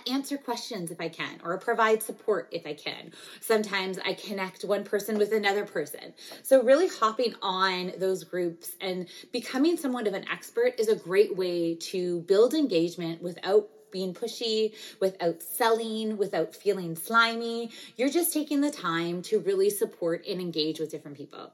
answer 0.08 0.38
questions 0.38 0.92
if 0.92 1.00
I 1.00 1.10
can, 1.10 1.40
or 1.44 1.58
provide 1.58 2.02
support 2.02 2.50
if 2.52 2.66
I 2.66 2.74
can. 2.74 3.12
Sometimes 3.42 4.00
I 4.04 4.14
connect 4.14 4.64
one 4.64 4.84
person 4.84 5.18
with 5.18 5.32
another 5.32 5.66
person. 5.66 6.14
So, 6.44 6.64
really 6.64 6.88
hopping 6.88 7.36
on 7.42 7.94
those 7.98 8.24
groups 8.24 8.72
and 8.82 9.08
becoming 9.32 9.78
somewhat 9.78 10.08
of 10.08 10.14
an 10.14 10.26
expert 10.32 10.80
is 10.80 10.88
a 10.88 10.96
great 10.96 11.36
way 11.36 11.76
to 11.76 12.22
build 12.22 12.54
engagement 12.54 13.22
without 13.22 13.70
being 13.96 14.14
pushy, 14.14 14.74
without 15.00 15.42
selling, 15.42 16.18
without 16.18 16.54
feeling 16.54 16.98
slimy. 16.98 17.72
You're 17.96 18.10
just 18.10 18.34
taking 18.34 18.60
the 18.60 18.70
time 18.70 19.22
to 19.24 19.40
really 19.40 19.70
support 19.70 20.26
and 20.28 20.42
engage 20.42 20.82
with 20.82 20.92
different 20.92 21.16
people. 21.16 21.54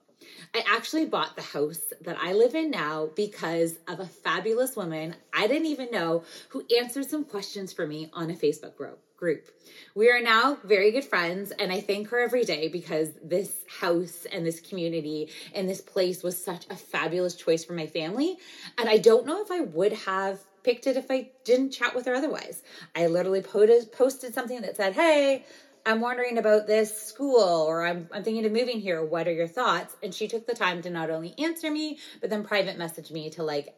I 0.55 0.63
actually 0.67 1.05
bought 1.05 1.35
the 1.35 1.43
house 1.43 1.93
that 2.01 2.17
I 2.19 2.33
live 2.33 2.55
in 2.55 2.71
now 2.71 3.09
because 3.15 3.75
of 3.87 3.99
a 3.99 4.07
fabulous 4.07 4.75
woman 4.75 5.15
I 5.31 5.45
didn't 5.45 5.67
even 5.67 5.91
know 5.91 6.23
who 6.49 6.65
answered 6.79 7.09
some 7.09 7.25
questions 7.25 7.71
for 7.73 7.85
me 7.85 8.09
on 8.13 8.31
a 8.31 8.33
Facebook 8.33 8.75
group. 8.75 9.47
We 9.93 10.09
are 10.09 10.19
now 10.19 10.57
very 10.63 10.89
good 10.91 11.05
friends, 11.05 11.51
and 11.51 11.71
I 11.71 11.79
thank 11.79 12.09
her 12.09 12.19
every 12.19 12.43
day 12.43 12.69
because 12.69 13.09
this 13.23 13.53
house 13.67 14.25
and 14.31 14.43
this 14.43 14.59
community 14.59 15.29
and 15.53 15.69
this 15.69 15.79
place 15.79 16.23
was 16.23 16.43
such 16.43 16.65
a 16.71 16.75
fabulous 16.75 17.35
choice 17.35 17.63
for 17.63 17.73
my 17.73 17.85
family. 17.85 18.37
And 18.79 18.89
I 18.89 18.97
don't 18.97 19.27
know 19.27 19.43
if 19.43 19.51
I 19.51 19.61
would 19.61 19.93
have 19.93 20.39
picked 20.63 20.87
it 20.87 20.97
if 20.97 21.09
I 21.09 21.29
didn't 21.43 21.71
chat 21.71 21.95
with 21.95 22.05
her 22.05 22.15
otherwise. 22.15 22.63
I 22.95 23.07
literally 23.07 23.41
posted, 23.41 24.33
something 24.33 24.61
that 24.61 24.77
said, 24.77 24.93
Hey, 24.93 25.45
I'm 25.85 26.01
wondering 26.01 26.37
about 26.37 26.67
this 26.67 26.95
school 26.95 27.39
or 27.39 27.85
I'm, 27.85 28.07
I'm 28.11 28.23
thinking 28.23 28.45
of 28.45 28.51
moving 28.51 28.79
here. 28.79 29.03
What 29.03 29.27
are 29.27 29.33
your 29.33 29.47
thoughts? 29.47 29.95
And 30.03 30.13
she 30.13 30.27
took 30.27 30.45
the 30.45 30.53
time 30.53 30.81
to 30.83 30.89
not 30.89 31.09
only 31.09 31.33
answer 31.39 31.71
me, 31.71 31.97
but 32.19 32.29
then 32.29 32.43
private 32.43 32.77
message 32.77 33.11
me 33.11 33.31
to 33.31 33.43
like 33.43 33.75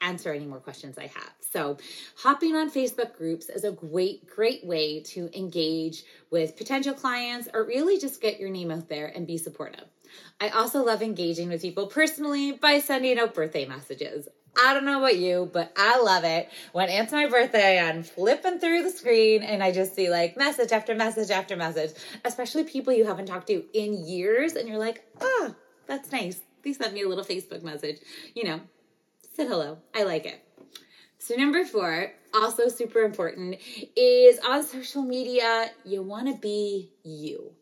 answer 0.00 0.32
any 0.32 0.46
more 0.46 0.60
questions 0.60 0.96
I 0.96 1.08
have. 1.08 1.32
So, 1.52 1.78
hopping 2.16 2.54
on 2.54 2.70
Facebook 2.70 3.16
groups 3.16 3.48
is 3.48 3.64
a 3.64 3.72
great, 3.72 4.28
great 4.28 4.64
way 4.64 5.00
to 5.00 5.28
engage 5.36 6.04
with 6.30 6.56
potential 6.56 6.94
clients 6.94 7.48
or 7.52 7.64
really 7.64 7.98
just 7.98 8.20
get 8.20 8.40
your 8.40 8.50
name 8.50 8.70
out 8.70 8.88
there 8.88 9.06
and 9.06 9.26
be 9.26 9.36
supportive. 9.36 9.84
I 10.40 10.48
also 10.50 10.84
love 10.84 11.02
engaging 11.02 11.48
with 11.48 11.62
people 11.62 11.86
personally 11.86 12.52
by 12.52 12.80
sending 12.80 13.18
out 13.18 13.34
birthday 13.34 13.66
messages. 13.66 14.28
I 14.56 14.74
don't 14.74 14.84
know 14.84 14.98
about 14.98 15.16
you, 15.16 15.48
but 15.52 15.72
I 15.76 16.00
love 16.00 16.24
it. 16.24 16.48
When 16.72 16.88
it's 16.88 17.12
my 17.12 17.28
birthday, 17.28 17.78
I'm 17.78 18.02
flipping 18.02 18.58
through 18.58 18.82
the 18.82 18.90
screen 18.90 19.42
and 19.42 19.62
I 19.62 19.72
just 19.72 19.94
see 19.94 20.10
like 20.10 20.36
message 20.36 20.72
after 20.72 20.94
message 20.94 21.30
after 21.30 21.56
message, 21.56 21.92
especially 22.24 22.64
people 22.64 22.92
you 22.92 23.06
haven't 23.06 23.26
talked 23.26 23.46
to 23.48 23.64
in 23.72 24.06
years. 24.06 24.54
And 24.54 24.68
you're 24.68 24.78
like, 24.78 25.04
oh, 25.20 25.54
that's 25.86 26.12
nice. 26.12 26.40
They 26.62 26.72
sent 26.72 26.92
me 26.92 27.02
a 27.02 27.08
little 27.08 27.24
Facebook 27.24 27.62
message. 27.62 27.98
You 28.34 28.44
know, 28.44 28.60
said 29.34 29.48
hello. 29.48 29.78
I 29.94 30.02
like 30.02 30.26
it. 30.26 30.44
So, 31.18 31.34
number 31.34 31.64
four, 31.66 32.12
also 32.34 32.68
super 32.68 33.00
important, 33.00 33.56
is 33.94 34.38
on 34.38 34.64
social 34.64 35.02
media, 35.02 35.70
you 35.84 36.02
want 36.02 36.28
to 36.28 36.40
be 36.40 36.92
you. 37.04 37.52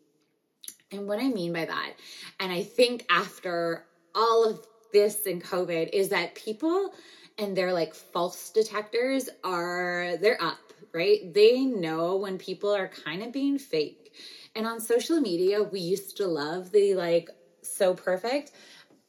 And 0.91 1.07
what 1.07 1.19
I 1.19 1.27
mean 1.27 1.51
by 1.53 1.65
that, 1.65 1.93
and 2.39 2.51
I 2.51 2.63
think 2.63 3.05
after 3.11 3.85
all 4.15 4.49
of 4.49 4.65
this 4.91 5.25
and 5.25 5.43
COVID 5.43 5.89
is 5.93 6.09
that 6.09 6.35
people 6.35 6.93
and 7.37 7.55
their 7.55 7.73
like 7.73 7.93
false 7.93 8.49
detectors 8.49 9.29
are 9.43 10.17
they're 10.21 10.41
up, 10.41 10.59
right? 10.93 11.33
They 11.33 11.61
know 11.65 12.17
when 12.17 12.37
people 12.37 12.75
are 12.75 12.87
kind 12.87 13.23
of 13.23 13.31
being 13.31 13.57
fake. 13.57 14.13
And 14.55 14.67
on 14.67 14.79
social 14.79 15.21
media, 15.21 15.63
we 15.63 15.79
used 15.79 16.17
to 16.17 16.27
love 16.27 16.71
the 16.71 16.95
like 16.95 17.29
so 17.61 17.93
perfect. 17.93 18.51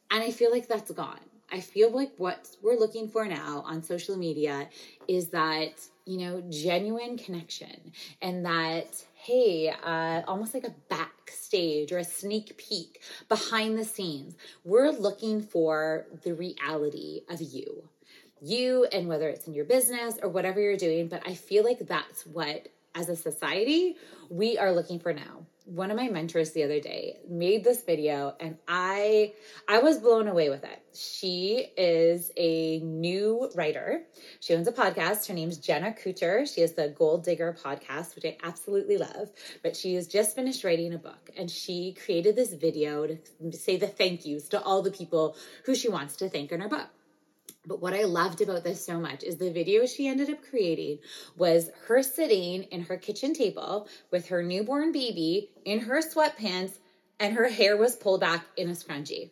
And 0.09 0.23
I 0.23 0.31
feel 0.31 0.51
like 0.51 0.67
that's 0.67 0.91
gone. 0.91 1.19
I 1.51 1.59
feel 1.59 1.91
like 1.91 2.13
what 2.17 2.47
we're 2.61 2.79
looking 2.79 3.09
for 3.09 3.25
now 3.25 3.63
on 3.65 3.83
social 3.83 4.15
media 4.15 4.69
is 5.07 5.29
that, 5.29 5.73
you 6.05 6.19
know, 6.19 6.41
genuine 6.49 7.17
connection 7.17 7.91
and 8.21 8.45
that, 8.45 9.03
hey, 9.23 9.71
uh, 9.83 10.23
almost 10.27 10.55
like 10.55 10.63
a 10.63 10.73
backstage 10.89 11.91
or 11.91 11.99
a 11.99 12.03
sneak 12.03 12.57
peek 12.57 13.03
behind 13.29 13.77
the 13.77 13.85
scenes. 13.85 14.35
We're 14.63 14.89
looking 14.89 15.43
for 15.43 16.07
the 16.23 16.33
reality 16.33 17.21
of 17.29 17.39
you. 17.39 17.87
You 18.41 18.85
and 18.85 19.07
whether 19.07 19.29
it's 19.29 19.45
in 19.45 19.53
your 19.53 19.65
business 19.65 20.17
or 20.23 20.29
whatever 20.29 20.59
you're 20.59 20.75
doing, 20.75 21.07
but 21.07 21.21
I 21.27 21.35
feel 21.35 21.63
like 21.63 21.79
that's 21.87 22.25
what, 22.25 22.69
as 22.95 23.09
a 23.09 23.15
society, 23.15 23.95
we 24.31 24.57
are 24.57 24.71
looking 24.71 24.99
for 24.99 25.13
now 25.13 25.45
one 25.65 25.91
of 25.91 25.97
my 25.97 26.09
mentors 26.09 26.51
the 26.51 26.63
other 26.63 26.79
day 26.79 27.17
made 27.29 27.63
this 27.63 27.83
video 27.83 28.35
and 28.39 28.57
I 28.67 29.33
I 29.67 29.79
was 29.79 29.99
blown 29.99 30.27
away 30.27 30.49
with 30.49 30.63
it. 30.63 30.81
She 30.93 31.67
is 31.77 32.31
a 32.35 32.79
new 32.79 33.49
writer. 33.55 34.03
She 34.39 34.53
owns 34.53 34.67
a 34.67 34.71
podcast. 34.71 35.27
Her 35.27 35.33
name's 35.33 35.57
Jenna 35.57 35.91
Kutcher. 35.91 36.51
She 36.51 36.61
has 36.61 36.73
the 36.73 36.89
Goal 36.89 37.19
Digger 37.19 37.55
podcast, 37.63 38.15
which 38.15 38.25
I 38.25 38.37
absolutely 38.43 38.97
love. 38.97 39.31
But 39.63 39.75
she 39.75 39.95
has 39.95 40.07
just 40.07 40.35
finished 40.35 40.63
writing 40.63 40.93
a 40.93 40.97
book 40.97 41.29
and 41.37 41.49
she 41.49 41.93
created 41.93 42.35
this 42.35 42.53
video 42.53 43.07
to 43.07 43.17
say 43.51 43.77
the 43.77 43.87
thank 43.87 44.25
yous 44.25 44.49
to 44.49 44.61
all 44.61 44.81
the 44.81 44.91
people 44.91 45.35
who 45.65 45.75
she 45.75 45.89
wants 45.89 46.15
to 46.17 46.29
thank 46.29 46.51
in 46.51 46.61
her 46.61 46.69
book. 46.69 46.89
But 47.65 47.79
what 47.79 47.93
I 47.93 48.03
loved 48.03 48.41
about 48.41 48.63
this 48.63 48.83
so 48.83 48.99
much 48.99 49.23
is 49.23 49.37
the 49.37 49.51
video 49.51 49.85
she 49.85 50.07
ended 50.07 50.31
up 50.31 50.43
creating 50.49 50.99
was 51.37 51.69
her 51.85 52.01
sitting 52.01 52.63
in 52.63 52.81
her 52.83 52.97
kitchen 52.97 53.33
table 53.33 53.87
with 54.09 54.27
her 54.29 54.41
newborn 54.41 54.91
baby 54.91 55.51
in 55.63 55.79
her 55.81 56.01
sweatpants 56.01 56.79
and 57.19 57.35
her 57.35 57.47
hair 57.49 57.77
was 57.77 57.95
pulled 57.95 58.21
back 58.21 58.45
in 58.57 58.67
a 58.69 58.73
scrunchie. 58.73 59.29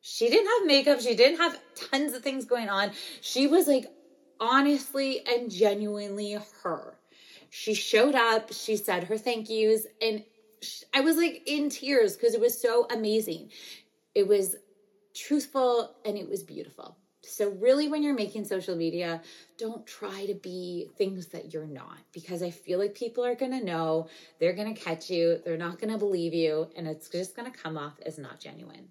She 0.00 0.28
didn't 0.28 0.48
have 0.48 0.66
makeup, 0.66 1.00
she 1.00 1.14
didn't 1.14 1.38
have 1.38 1.60
tons 1.76 2.12
of 2.12 2.22
things 2.22 2.44
going 2.44 2.68
on. 2.68 2.90
She 3.20 3.46
was 3.46 3.68
like 3.68 3.86
honestly 4.40 5.24
and 5.24 5.48
genuinely 5.50 6.38
her. 6.62 6.96
She 7.50 7.74
showed 7.74 8.16
up, 8.16 8.52
she 8.52 8.76
said 8.76 9.04
her 9.04 9.18
thank 9.18 9.48
yous, 9.48 9.86
and 10.02 10.24
I 10.92 11.02
was 11.02 11.16
like 11.16 11.42
in 11.46 11.68
tears 11.68 12.16
because 12.16 12.34
it 12.34 12.40
was 12.40 12.60
so 12.60 12.86
amazing. 12.90 13.50
It 14.14 14.26
was 14.26 14.56
truthful 15.14 15.94
and 16.04 16.18
it 16.18 16.28
was 16.28 16.42
beautiful. 16.42 16.96
So, 17.22 17.50
really, 17.50 17.88
when 17.88 18.02
you're 18.02 18.14
making 18.14 18.44
social 18.46 18.74
media, 18.74 19.20
don't 19.58 19.86
try 19.86 20.26
to 20.26 20.34
be 20.34 20.88
things 20.96 21.26
that 21.28 21.52
you're 21.52 21.66
not 21.66 21.98
because 22.12 22.42
I 22.42 22.50
feel 22.50 22.78
like 22.78 22.94
people 22.94 23.24
are 23.24 23.34
going 23.34 23.52
to 23.52 23.64
know, 23.64 24.08
they're 24.38 24.54
going 24.54 24.74
to 24.74 24.80
catch 24.80 25.10
you, 25.10 25.40
they're 25.44 25.58
not 25.58 25.78
going 25.80 25.92
to 25.92 25.98
believe 25.98 26.32
you, 26.32 26.68
and 26.76 26.86
it's 26.86 27.08
just 27.08 27.36
going 27.36 27.50
to 27.50 27.56
come 27.56 27.76
off 27.76 27.94
as 28.06 28.18
not 28.18 28.40
genuine. 28.40 28.88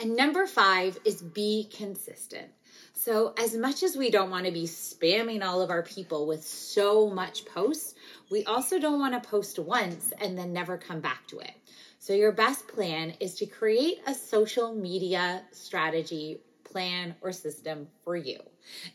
And 0.00 0.16
number 0.16 0.48
five 0.48 0.98
is 1.04 1.22
be 1.22 1.68
consistent. 1.72 2.48
So, 2.92 3.34
as 3.38 3.54
much 3.54 3.84
as 3.84 3.96
we 3.96 4.10
don't 4.10 4.30
want 4.30 4.46
to 4.46 4.52
be 4.52 4.64
spamming 4.64 5.44
all 5.44 5.62
of 5.62 5.70
our 5.70 5.82
people 5.82 6.26
with 6.26 6.44
so 6.44 7.08
much 7.08 7.44
posts, 7.46 7.94
we 8.30 8.44
also 8.44 8.80
don't 8.80 8.98
want 8.98 9.20
to 9.20 9.28
post 9.28 9.60
once 9.60 10.12
and 10.20 10.36
then 10.36 10.52
never 10.52 10.76
come 10.76 11.00
back 11.00 11.26
to 11.28 11.38
it. 11.38 11.52
So, 12.00 12.14
your 12.14 12.32
best 12.32 12.66
plan 12.66 13.14
is 13.20 13.36
to 13.36 13.46
create 13.46 14.00
a 14.06 14.14
social 14.14 14.74
media 14.74 15.42
strategy 15.52 16.40
plan 16.72 17.14
or 17.20 17.32
system 17.32 17.86
for 18.04 18.16
you. 18.16 18.38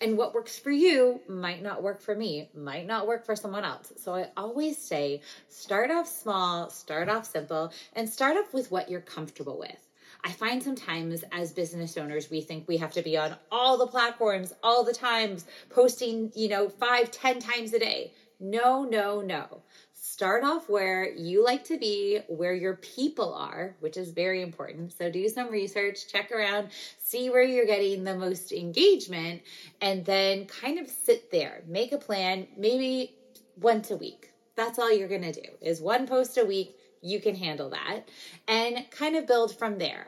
And 0.02 0.18
what 0.18 0.34
works 0.34 0.58
for 0.58 0.72
you 0.72 1.22
might 1.28 1.62
not 1.62 1.84
work 1.84 2.02
for 2.02 2.16
me, 2.16 2.50
might 2.56 2.88
not 2.88 3.08
work 3.08 3.26
for 3.26 3.36
someone 3.36 3.64
else. 3.64 3.94
So 3.98 4.16
I 4.16 4.30
always 4.36 4.78
say 4.78 5.22
start 5.50 5.92
off 5.92 6.08
small, 6.08 6.70
start 6.70 7.10
off 7.10 7.26
simple, 7.26 7.72
and 7.94 8.10
start 8.10 8.38
off 8.38 8.54
with 8.54 8.72
what 8.72 8.90
you're 8.90 9.02
comfortable 9.02 9.60
with. 9.60 9.88
I 10.24 10.32
find 10.32 10.64
sometimes 10.64 11.24
as 11.32 11.54
business 11.54 11.98
owners, 11.98 12.30
we 12.32 12.42
think 12.42 12.68
we 12.68 12.78
have 12.78 12.94
to 12.94 13.02
be 13.02 13.18
on 13.18 13.36
all 13.52 13.78
the 13.78 13.88
platforms 13.88 14.54
all 14.64 14.84
the 14.84 14.94
times, 14.94 15.46
posting, 15.70 16.32
you 16.36 16.50
know, 16.50 16.70
five, 16.70 17.12
ten 17.12 17.40
times 17.40 17.74
a 17.74 17.80
day. 17.80 18.14
No, 18.40 18.84
no, 18.84 19.22
no 19.22 19.64
Start 20.10 20.46
off 20.46 20.70
where 20.70 21.14
you 21.14 21.44
like 21.44 21.66
to 21.66 21.78
be, 21.78 22.22
where 22.28 22.54
your 22.54 22.78
people 22.78 23.34
are, 23.34 23.76
which 23.82 23.98
is 23.98 24.12
very 24.12 24.42
important. 24.42 24.94
So 24.94 25.12
do 25.12 25.28
some 25.28 25.52
research, 25.52 26.08
check 26.08 26.32
around, 26.32 26.70
see 26.98 27.30
where 27.30 27.44
you're 27.44 27.66
getting 27.66 28.04
the 28.04 28.16
most 28.16 28.54
engagement, 28.54 29.42
and 29.82 30.06
then 30.06 30.46
kind 30.46 30.80
of 30.80 30.88
sit 30.88 31.30
there. 31.30 31.62
Make 31.68 31.92
a 31.92 31.98
plan, 31.98 32.48
maybe 32.58 33.16
once 33.60 33.92
a 33.92 33.98
week. 33.98 34.32
That's 34.56 34.80
all 34.80 34.92
you're 34.92 35.10
going 35.10 35.30
to 35.30 35.34
do 35.34 35.50
is 35.62 35.82
one 35.82 36.08
post 36.08 36.38
a 36.38 36.46
week. 36.46 36.78
You 37.02 37.20
can 37.20 37.36
handle 37.36 37.70
that 37.72 38.08
and 38.48 38.90
kind 38.90 39.18
of 39.18 39.28
build 39.28 39.56
from 39.56 39.78
there. 39.78 40.08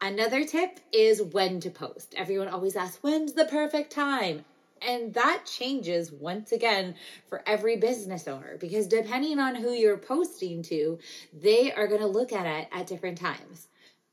Another 0.00 0.44
tip 0.44 0.78
is 0.92 1.20
when 1.20 1.58
to 1.60 1.70
post. 1.70 2.14
Everyone 2.16 2.48
always 2.48 2.76
asks, 2.76 3.02
when's 3.02 3.32
the 3.32 3.46
perfect 3.46 3.92
time? 3.92 4.44
And 4.86 5.14
that 5.14 5.44
changes 5.46 6.12
once 6.12 6.52
again 6.52 6.94
for 7.28 7.42
every 7.46 7.76
business 7.76 8.26
owner 8.26 8.56
because 8.58 8.86
depending 8.86 9.38
on 9.38 9.54
who 9.54 9.72
you're 9.72 9.98
posting 9.98 10.62
to, 10.64 10.98
they 11.32 11.72
are 11.72 11.86
going 11.86 12.00
to 12.00 12.06
look 12.06 12.32
at 12.32 12.46
it 12.46 12.68
at 12.72 12.86
different 12.86 13.18
times 13.18 13.68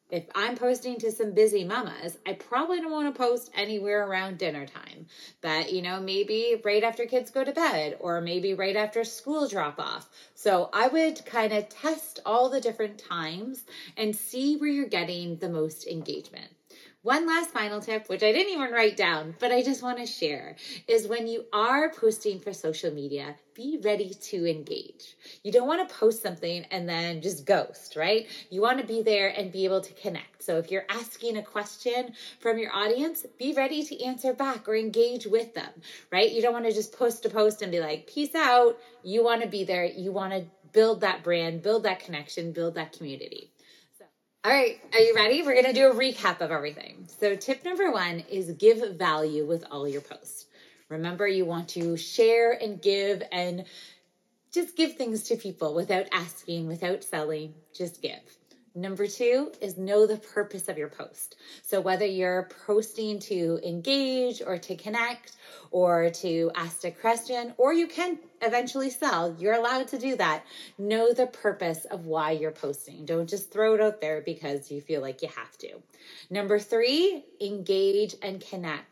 if 0.10 0.26
I'm 0.34 0.56
posting 0.56 0.98
to 1.00 1.12
some 1.12 1.34
busy 1.34 1.64
mamas, 1.64 2.18
I 2.26 2.34
probably 2.34 2.82
don't 2.82 2.92
want 2.92 3.14
to 3.14 3.18
post 3.18 3.52
anywhere 3.54 4.08
around 4.08 4.40
dinner 4.40 4.66
time. 4.66 5.06
But, 5.42 5.72
you 5.72 5.82
know, 5.82 6.00
maybe 6.00 6.60
right 6.64 6.84
after 6.84 7.06
kids 7.06 7.30
go 7.30 7.44
to 7.44 7.52
bed 7.52 7.98
or 8.00 8.20
maybe 8.20 8.54
right 8.56 8.76
after 8.76 9.04
school 9.04 9.48
drop 9.48 9.80
off. 9.80 10.10
So 10.34 10.70
I 10.74 10.88
would 10.88 11.24
kind 11.26 11.54
of 11.54 11.70
test 11.70 12.20
all 12.26 12.50
the 12.50 12.62
different 12.62 12.98
times 12.98 13.64
and 13.98 14.16
see 14.16 14.58
where 14.58 14.70
you're 14.70 14.88
getting 14.88 15.38
the 15.38 15.50
most 15.50 15.88
engagement. 15.88 16.50
One 17.02 17.26
last 17.26 17.52
final 17.52 17.80
tip, 17.80 18.10
which 18.10 18.24
I 18.24 18.34
didn't 18.34 18.52
even 18.52 18.74
write 18.74 18.98
down, 18.98 19.34
but 19.40 19.54
I 19.54 19.64
just 19.64 19.82
want 19.82 20.00
to 20.00 20.06
share, 20.06 20.58
is 20.86 21.08
when 21.08 21.28
you 21.28 21.46
are 21.54 21.90
posting 21.94 22.42
for 22.42 22.52
social 22.52 22.92
media, 22.92 23.38
be 23.54 23.80
ready 23.82 24.14
to 24.14 24.46
engage. 24.46 25.16
You 25.42 25.54
don't 25.54 25.68
want 25.70 25.88
to 25.88 25.96
post 25.96 26.22
something 26.22 26.66
and 26.72 26.90
then 26.90 27.22
just 27.22 27.46
ghost, 27.46 27.96
right? 27.96 28.28
You 28.50 28.62
want 28.62 28.82
to 28.82 28.86
be 28.86 29.02
there 29.02 29.30
and 29.30 29.50
be 29.50 29.64
able 29.64 29.80
to 29.80 29.94
connect. 29.94 30.44
So 30.44 30.58
if 30.58 30.72
you're 30.72 30.88
asking 30.90 31.38
a 31.38 31.42
question 31.42 32.12
from 32.42 32.58
your 32.58 32.76
audience, 32.76 33.26
be 33.38 33.54
ready 33.54 33.82
to 33.82 34.04
answer 34.04 34.34
back 34.34 34.68
or 34.68 34.76
engage 34.76 35.26
with 35.26 35.54
them, 35.54 35.72
right? 36.12 36.30
You 36.30 36.42
don't 36.42 36.52
want 36.54 36.66
to 36.66 36.74
just 36.74 36.92
post 36.92 37.26
a 37.26 37.30
post 37.30 37.62
and 37.62 37.72
be 37.72 37.80
like, 37.80 38.08
peace 38.08 38.36
out. 38.36 38.78
You 39.04 39.24
want 39.24 39.42
to 39.42 39.48
be 39.48 39.64
there. 39.64 39.86
You 39.86 40.12
want 40.12 40.34
to 40.34 40.46
build 40.74 41.00
that 41.00 41.24
brand, 41.24 41.62
build 41.62 41.84
that 41.84 42.02
connection, 42.02 42.52
build 42.52 42.76
that 42.76 42.92
community. 42.92 43.54
All 44.46 44.52
right, 44.52 44.80
are 44.94 45.00
you 45.00 45.14
ready? 45.16 45.42
We're 45.42 45.62
going 45.62 45.66
to 45.66 45.74
do 45.74 45.92
a 45.92 45.94
recap 45.94 46.40
of 46.40 46.50
everything. 46.50 47.10
So, 47.20 47.36
tip 47.36 47.66
number 47.66 47.92
one 47.92 48.24
is 48.32 48.52
give 48.52 48.96
value 48.96 49.46
with 49.46 49.66
all 49.70 49.86
your 49.86 50.00
posts. 50.00 50.46
Remember, 50.88 51.28
you 51.28 51.44
want 51.44 51.68
to 51.70 51.98
share 51.98 52.54
and 52.54 52.82
give 52.82 53.22
and 53.34 53.66
just 54.54 54.78
give 54.78 54.96
things 54.96 55.24
to 55.24 55.36
people 55.36 55.74
without 55.74 56.06
asking, 56.14 56.68
without 56.68 57.04
selling, 57.04 57.54
just 57.76 58.02
give. 58.02 58.39
Number 58.80 59.08
two 59.08 59.52
is 59.60 59.78
know 59.78 60.08
the 60.08 60.16
purpose 60.16 60.70
of 60.70 60.78
your 60.78 60.88
post. 60.88 61.36
So, 61.64 61.82
whether 61.82 62.06
you're 62.06 62.48
posting 62.66 63.20
to 63.20 63.60
engage 63.62 64.42
or 64.42 64.58
to 64.58 64.76
connect 64.78 65.34
or 65.72 66.10
to 66.22 66.50
ask 66.56 66.86
a 66.86 66.92
question, 66.92 67.54
or 67.58 67.74
you 67.74 67.88
can 67.88 68.20
eventually 68.42 68.90
sell, 68.90 69.36
you're 69.38 69.54
allowed 69.54 69.90
to 69.90 70.00
do 70.00 70.16
that. 70.16 70.46
Know 70.78 71.12
the 71.12 71.28
purpose 71.28 71.84
of 71.92 72.06
why 72.06 72.32
you're 72.32 72.52
posting. 72.52 73.06
Don't 73.06 73.28
just 73.28 73.52
throw 73.52 73.76
it 73.76 73.82
out 73.82 74.00
there 74.00 74.22
because 74.22 74.72
you 74.72 74.80
feel 74.80 75.02
like 75.02 75.22
you 75.22 75.28
have 75.36 75.58
to. 75.58 75.82
Number 76.30 76.58
three, 76.58 77.26
engage 77.42 78.16
and 78.22 78.40
connect 78.40 78.89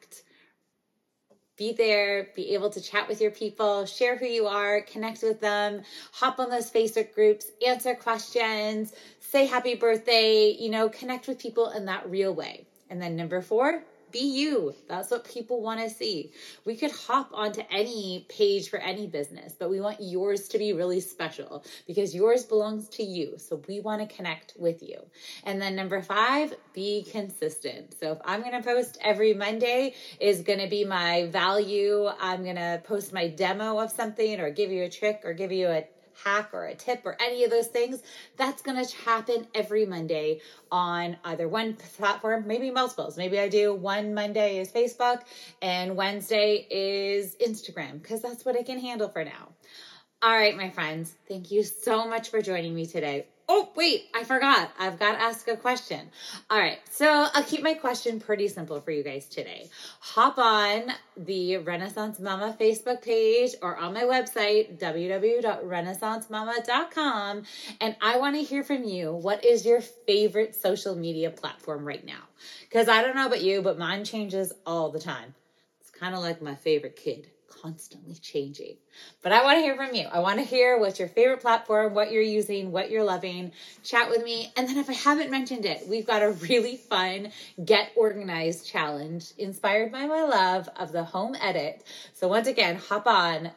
be 1.57 1.73
there, 1.73 2.29
be 2.35 2.53
able 2.53 2.69
to 2.69 2.79
chat 2.79 3.07
with 3.07 3.19
your 3.19 3.31
people, 3.31 3.85
share 3.85 4.15
who 4.15 4.25
you 4.25 4.45
are, 4.47 4.81
connect 4.81 5.23
with 5.23 5.41
them, 5.41 5.81
hop 6.11 6.39
on 6.39 6.49
those 6.49 6.69
Facebook 6.71 7.13
groups, 7.13 7.51
answer 7.65 7.95
questions, 7.95 8.93
say 9.19 9.45
happy 9.45 9.75
birthday, 9.75 10.55
you 10.57 10.69
know, 10.69 10.87
connect 10.87 11.27
with 11.27 11.39
people 11.39 11.69
in 11.71 11.85
that 11.85 12.09
real 12.09 12.33
way. 12.33 12.65
And 12.89 13.01
then 13.01 13.15
number 13.15 13.41
four, 13.41 13.83
be 14.11 14.19
you. 14.19 14.73
That's 14.87 15.11
what 15.11 15.25
people 15.25 15.61
want 15.61 15.79
to 15.81 15.89
see. 15.89 16.31
We 16.65 16.75
could 16.75 16.91
hop 16.91 17.31
onto 17.33 17.61
any 17.69 18.25
page 18.29 18.69
for 18.69 18.77
any 18.79 19.07
business, 19.07 19.53
but 19.57 19.69
we 19.69 19.79
want 19.79 19.97
yours 19.99 20.47
to 20.49 20.57
be 20.57 20.73
really 20.73 20.99
special 20.99 21.63
because 21.85 22.15
yours 22.15 22.43
belongs 22.43 22.89
to 22.89 23.03
you. 23.03 23.37
So 23.37 23.61
we 23.67 23.79
want 23.79 24.07
to 24.07 24.15
connect 24.15 24.53
with 24.57 24.81
you. 24.81 24.99
And 25.43 25.61
then 25.61 25.75
number 25.75 26.01
five, 26.01 26.53
be 26.73 27.03
consistent. 27.11 27.95
So 27.99 28.13
if 28.13 28.19
I'm 28.25 28.41
going 28.41 28.53
to 28.53 28.63
post 28.63 28.97
every 29.01 29.33
Monday 29.33 29.93
is 30.19 30.41
going 30.41 30.59
to 30.59 30.67
be 30.67 30.85
my 30.85 31.27
value. 31.27 32.07
I'm 32.19 32.43
going 32.43 32.55
to 32.55 32.81
post 32.83 33.13
my 33.13 33.27
demo 33.27 33.79
of 33.79 33.91
something 33.91 34.39
or 34.39 34.49
give 34.49 34.71
you 34.71 34.83
a 34.83 34.89
trick 34.89 35.21
or 35.23 35.33
give 35.33 35.51
you 35.51 35.67
a 35.67 35.85
hack 36.23 36.49
or 36.53 36.65
a 36.65 36.75
tip 36.75 37.01
or 37.05 37.15
any 37.21 37.43
of 37.43 37.51
those 37.51 37.67
things, 37.67 38.01
that's 38.35 38.61
going 38.61 38.83
to 38.83 38.97
happen 38.97 39.47
every 39.53 39.85
Monday 39.85 40.41
on 40.71 41.17
either 41.23 41.47
one 41.47 41.73
platform, 41.97 42.45
maybe 42.47 42.71
multiples. 42.71 43.17
Maybe 43.17 43.39
I 43.39 43.47
do 43.47 43.73
one 43.73 44.13
Monday 44.13 44.59
is 44.59 44.71
Facebook 44.71 45.21
and 45.61 45.95
Wednesday 45.95 46.67
is 46.69 47.35
Instagram 47.35 48.01
because 48.01 48.21
that's 48.21 48.45
what 48.45 48.57
I 48.57 48.63
can 48.63 48.79
handle 48.79 49.09
for 49.09 49.23
now. 49.23 49.49
All 50.21 50.35
right, 50.35 50.57
my 50.57 50.71
friends, 50.71 51.13
thank 51.27 51.51
you 51.51 51.63
so 51.63 52.07
much 52.07 52.29
for 52.29 52.41
joining 52.41 52.73
me 52.73 52.87
today. 52.87 53.27
Oh, 53.49 53.71
wait, 53.77 54.09
I 54.13 54.25
forgot. 54.25 54.71
I've 54.77 54.99
got 54.99 55.13
to 55.13 55.21
ask 55.21 55.47
a 55.47 55.55
question. 55.55 56.09
All 56.49 56.59
right, 56.59 56.79
so 56.91 57.29
I'll 57.33 57.43
keep 57.43 57.63
my 57.63 57.75
question 57.75 58.19
pretty 58.19 58.49
simple 58.49 58.81
for 58.81 58.91
you 58.91 59.03
guys 59.03 59.29
today. 59.29 59.69
Hop 60.01 60.37
on 60.37 60.91
the 61.15 61.55
Renaissance 61.57 62.19
Mama 62.19 62.57
Facebook 62.59 63.01
page 63.01 63.51
or 63.61 63.77
on 63.77 63.93
my 63.93 64.03
website, 64.03 64.77
www.renaissancemama.com, 64.79 67.43
and 67.79 67.95
I 68.01 68.17
want 68.17 68.35
to 68.35 68.43
hear 68.43 68.65
from 68.65 68.83
you. 68.83 69.13
What 69.13 69.45
is 69.45 69.65
your 69.65 69.79
favorite 69.79 70.53
social 70.53 70.95
media 70.95 71.29
platform 71.29 71.87
right 71.87 72.05
now? 72.05 72.23
Because 72.63 72.89
I 72.89 73.01
don't 73.01 73.15
know 73.15 73.27
about 73.27 73.43
you, 73.43 73.61
but 73.61 73.79
mine 73.79 74.03
changes 74.03 74.51
all 74.65 74.91
the 74.91 74.99
time. 74.99 75.33
It's 75.79 75.91
kind 75.91 76.13
of 76.13 76.19
like 76.19 76.41
my 76.41 76.55
favorite 76.55 76.97
kid 76.97 77.29
constantly 77.47 78.15
changing. 78.15 78.77
But 79.21 79.31
I 79.31 79.43
want 79.43 79.57
to 79.57 79.61
hear 79.61 79.75
from 79.75 79.93
you. 79.93 80.07
I 80.07 80.19
want 80.19 80.39
to 80.39 80.45
hear 80.45 80.79
what's 80.79 80.99
your 80.99 81.07
favorite 81.07 81.41
platform, 81.41 81.93
what 81.93 82.11
you're 82.11 82.21
using, 82.21 82.71
what 82.71 82.89
you're 82.89 83.03
loving. 83.03 83.51
Chat 83.83 84.09
with 84.09 84.23
me. 84.23 84.51
And 84.55 84.67
then 84.67 84.77
if 84.77 84.89
I 84.89 84.93
haven't 84.93 85.31
mentioned 85.31 85.65
it, 85.65 85.87
we've 85.87 86.07
got 86.07 86.23
a 86.23 86.31
really 86.49 86.77
fun 86.77 87.31
Get 87.63 87.91
Organized 87.95 88.67
challenge 88.67 89.33
inspired 89.37 89.91
by 89.91 90.05
my 90.05 90.23
love 90.23 90.69
of 90.77 90.91
the 90.91 91.03
home 91.03 91.35
edit. 91.41 91.83
So 92.13 92.27
once 92.27 92.47
again, 92.47 92.77
hop 92.77 93.07
on 93.07 93.51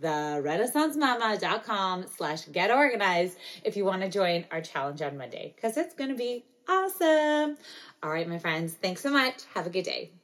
the 0.00 0.42
renaissancemama.com 0.44 2.06
slash 2.16 2.44
get 2.46 2.70
organized 2.70 3.38
if 3.64 3.76
you 3.76 3.84
want 3.84 4.02
to 4.02 4.08
join 4.08 4.44
our 4.50 4.60
challenge 4.60 5.00
on 5.02 5.16
Monday 5.16 5.54
because 5.54 5.76
it's 5.76 5.94
going 5.94 6.10
to 6.10 6.16
be 6.16 6.44
awesome. 6.68 7.56
All 8.02 8.10
right, 8.10 8.28
my 8.28 8.38
friends, 8.38 8.74
thanks 8.74 9.02
so 9.02 9.10
much. 9.10 9.42
Have 9.54 9.66
a 9.66 9.70
good 9.70 9.84
day. 9.84 10.23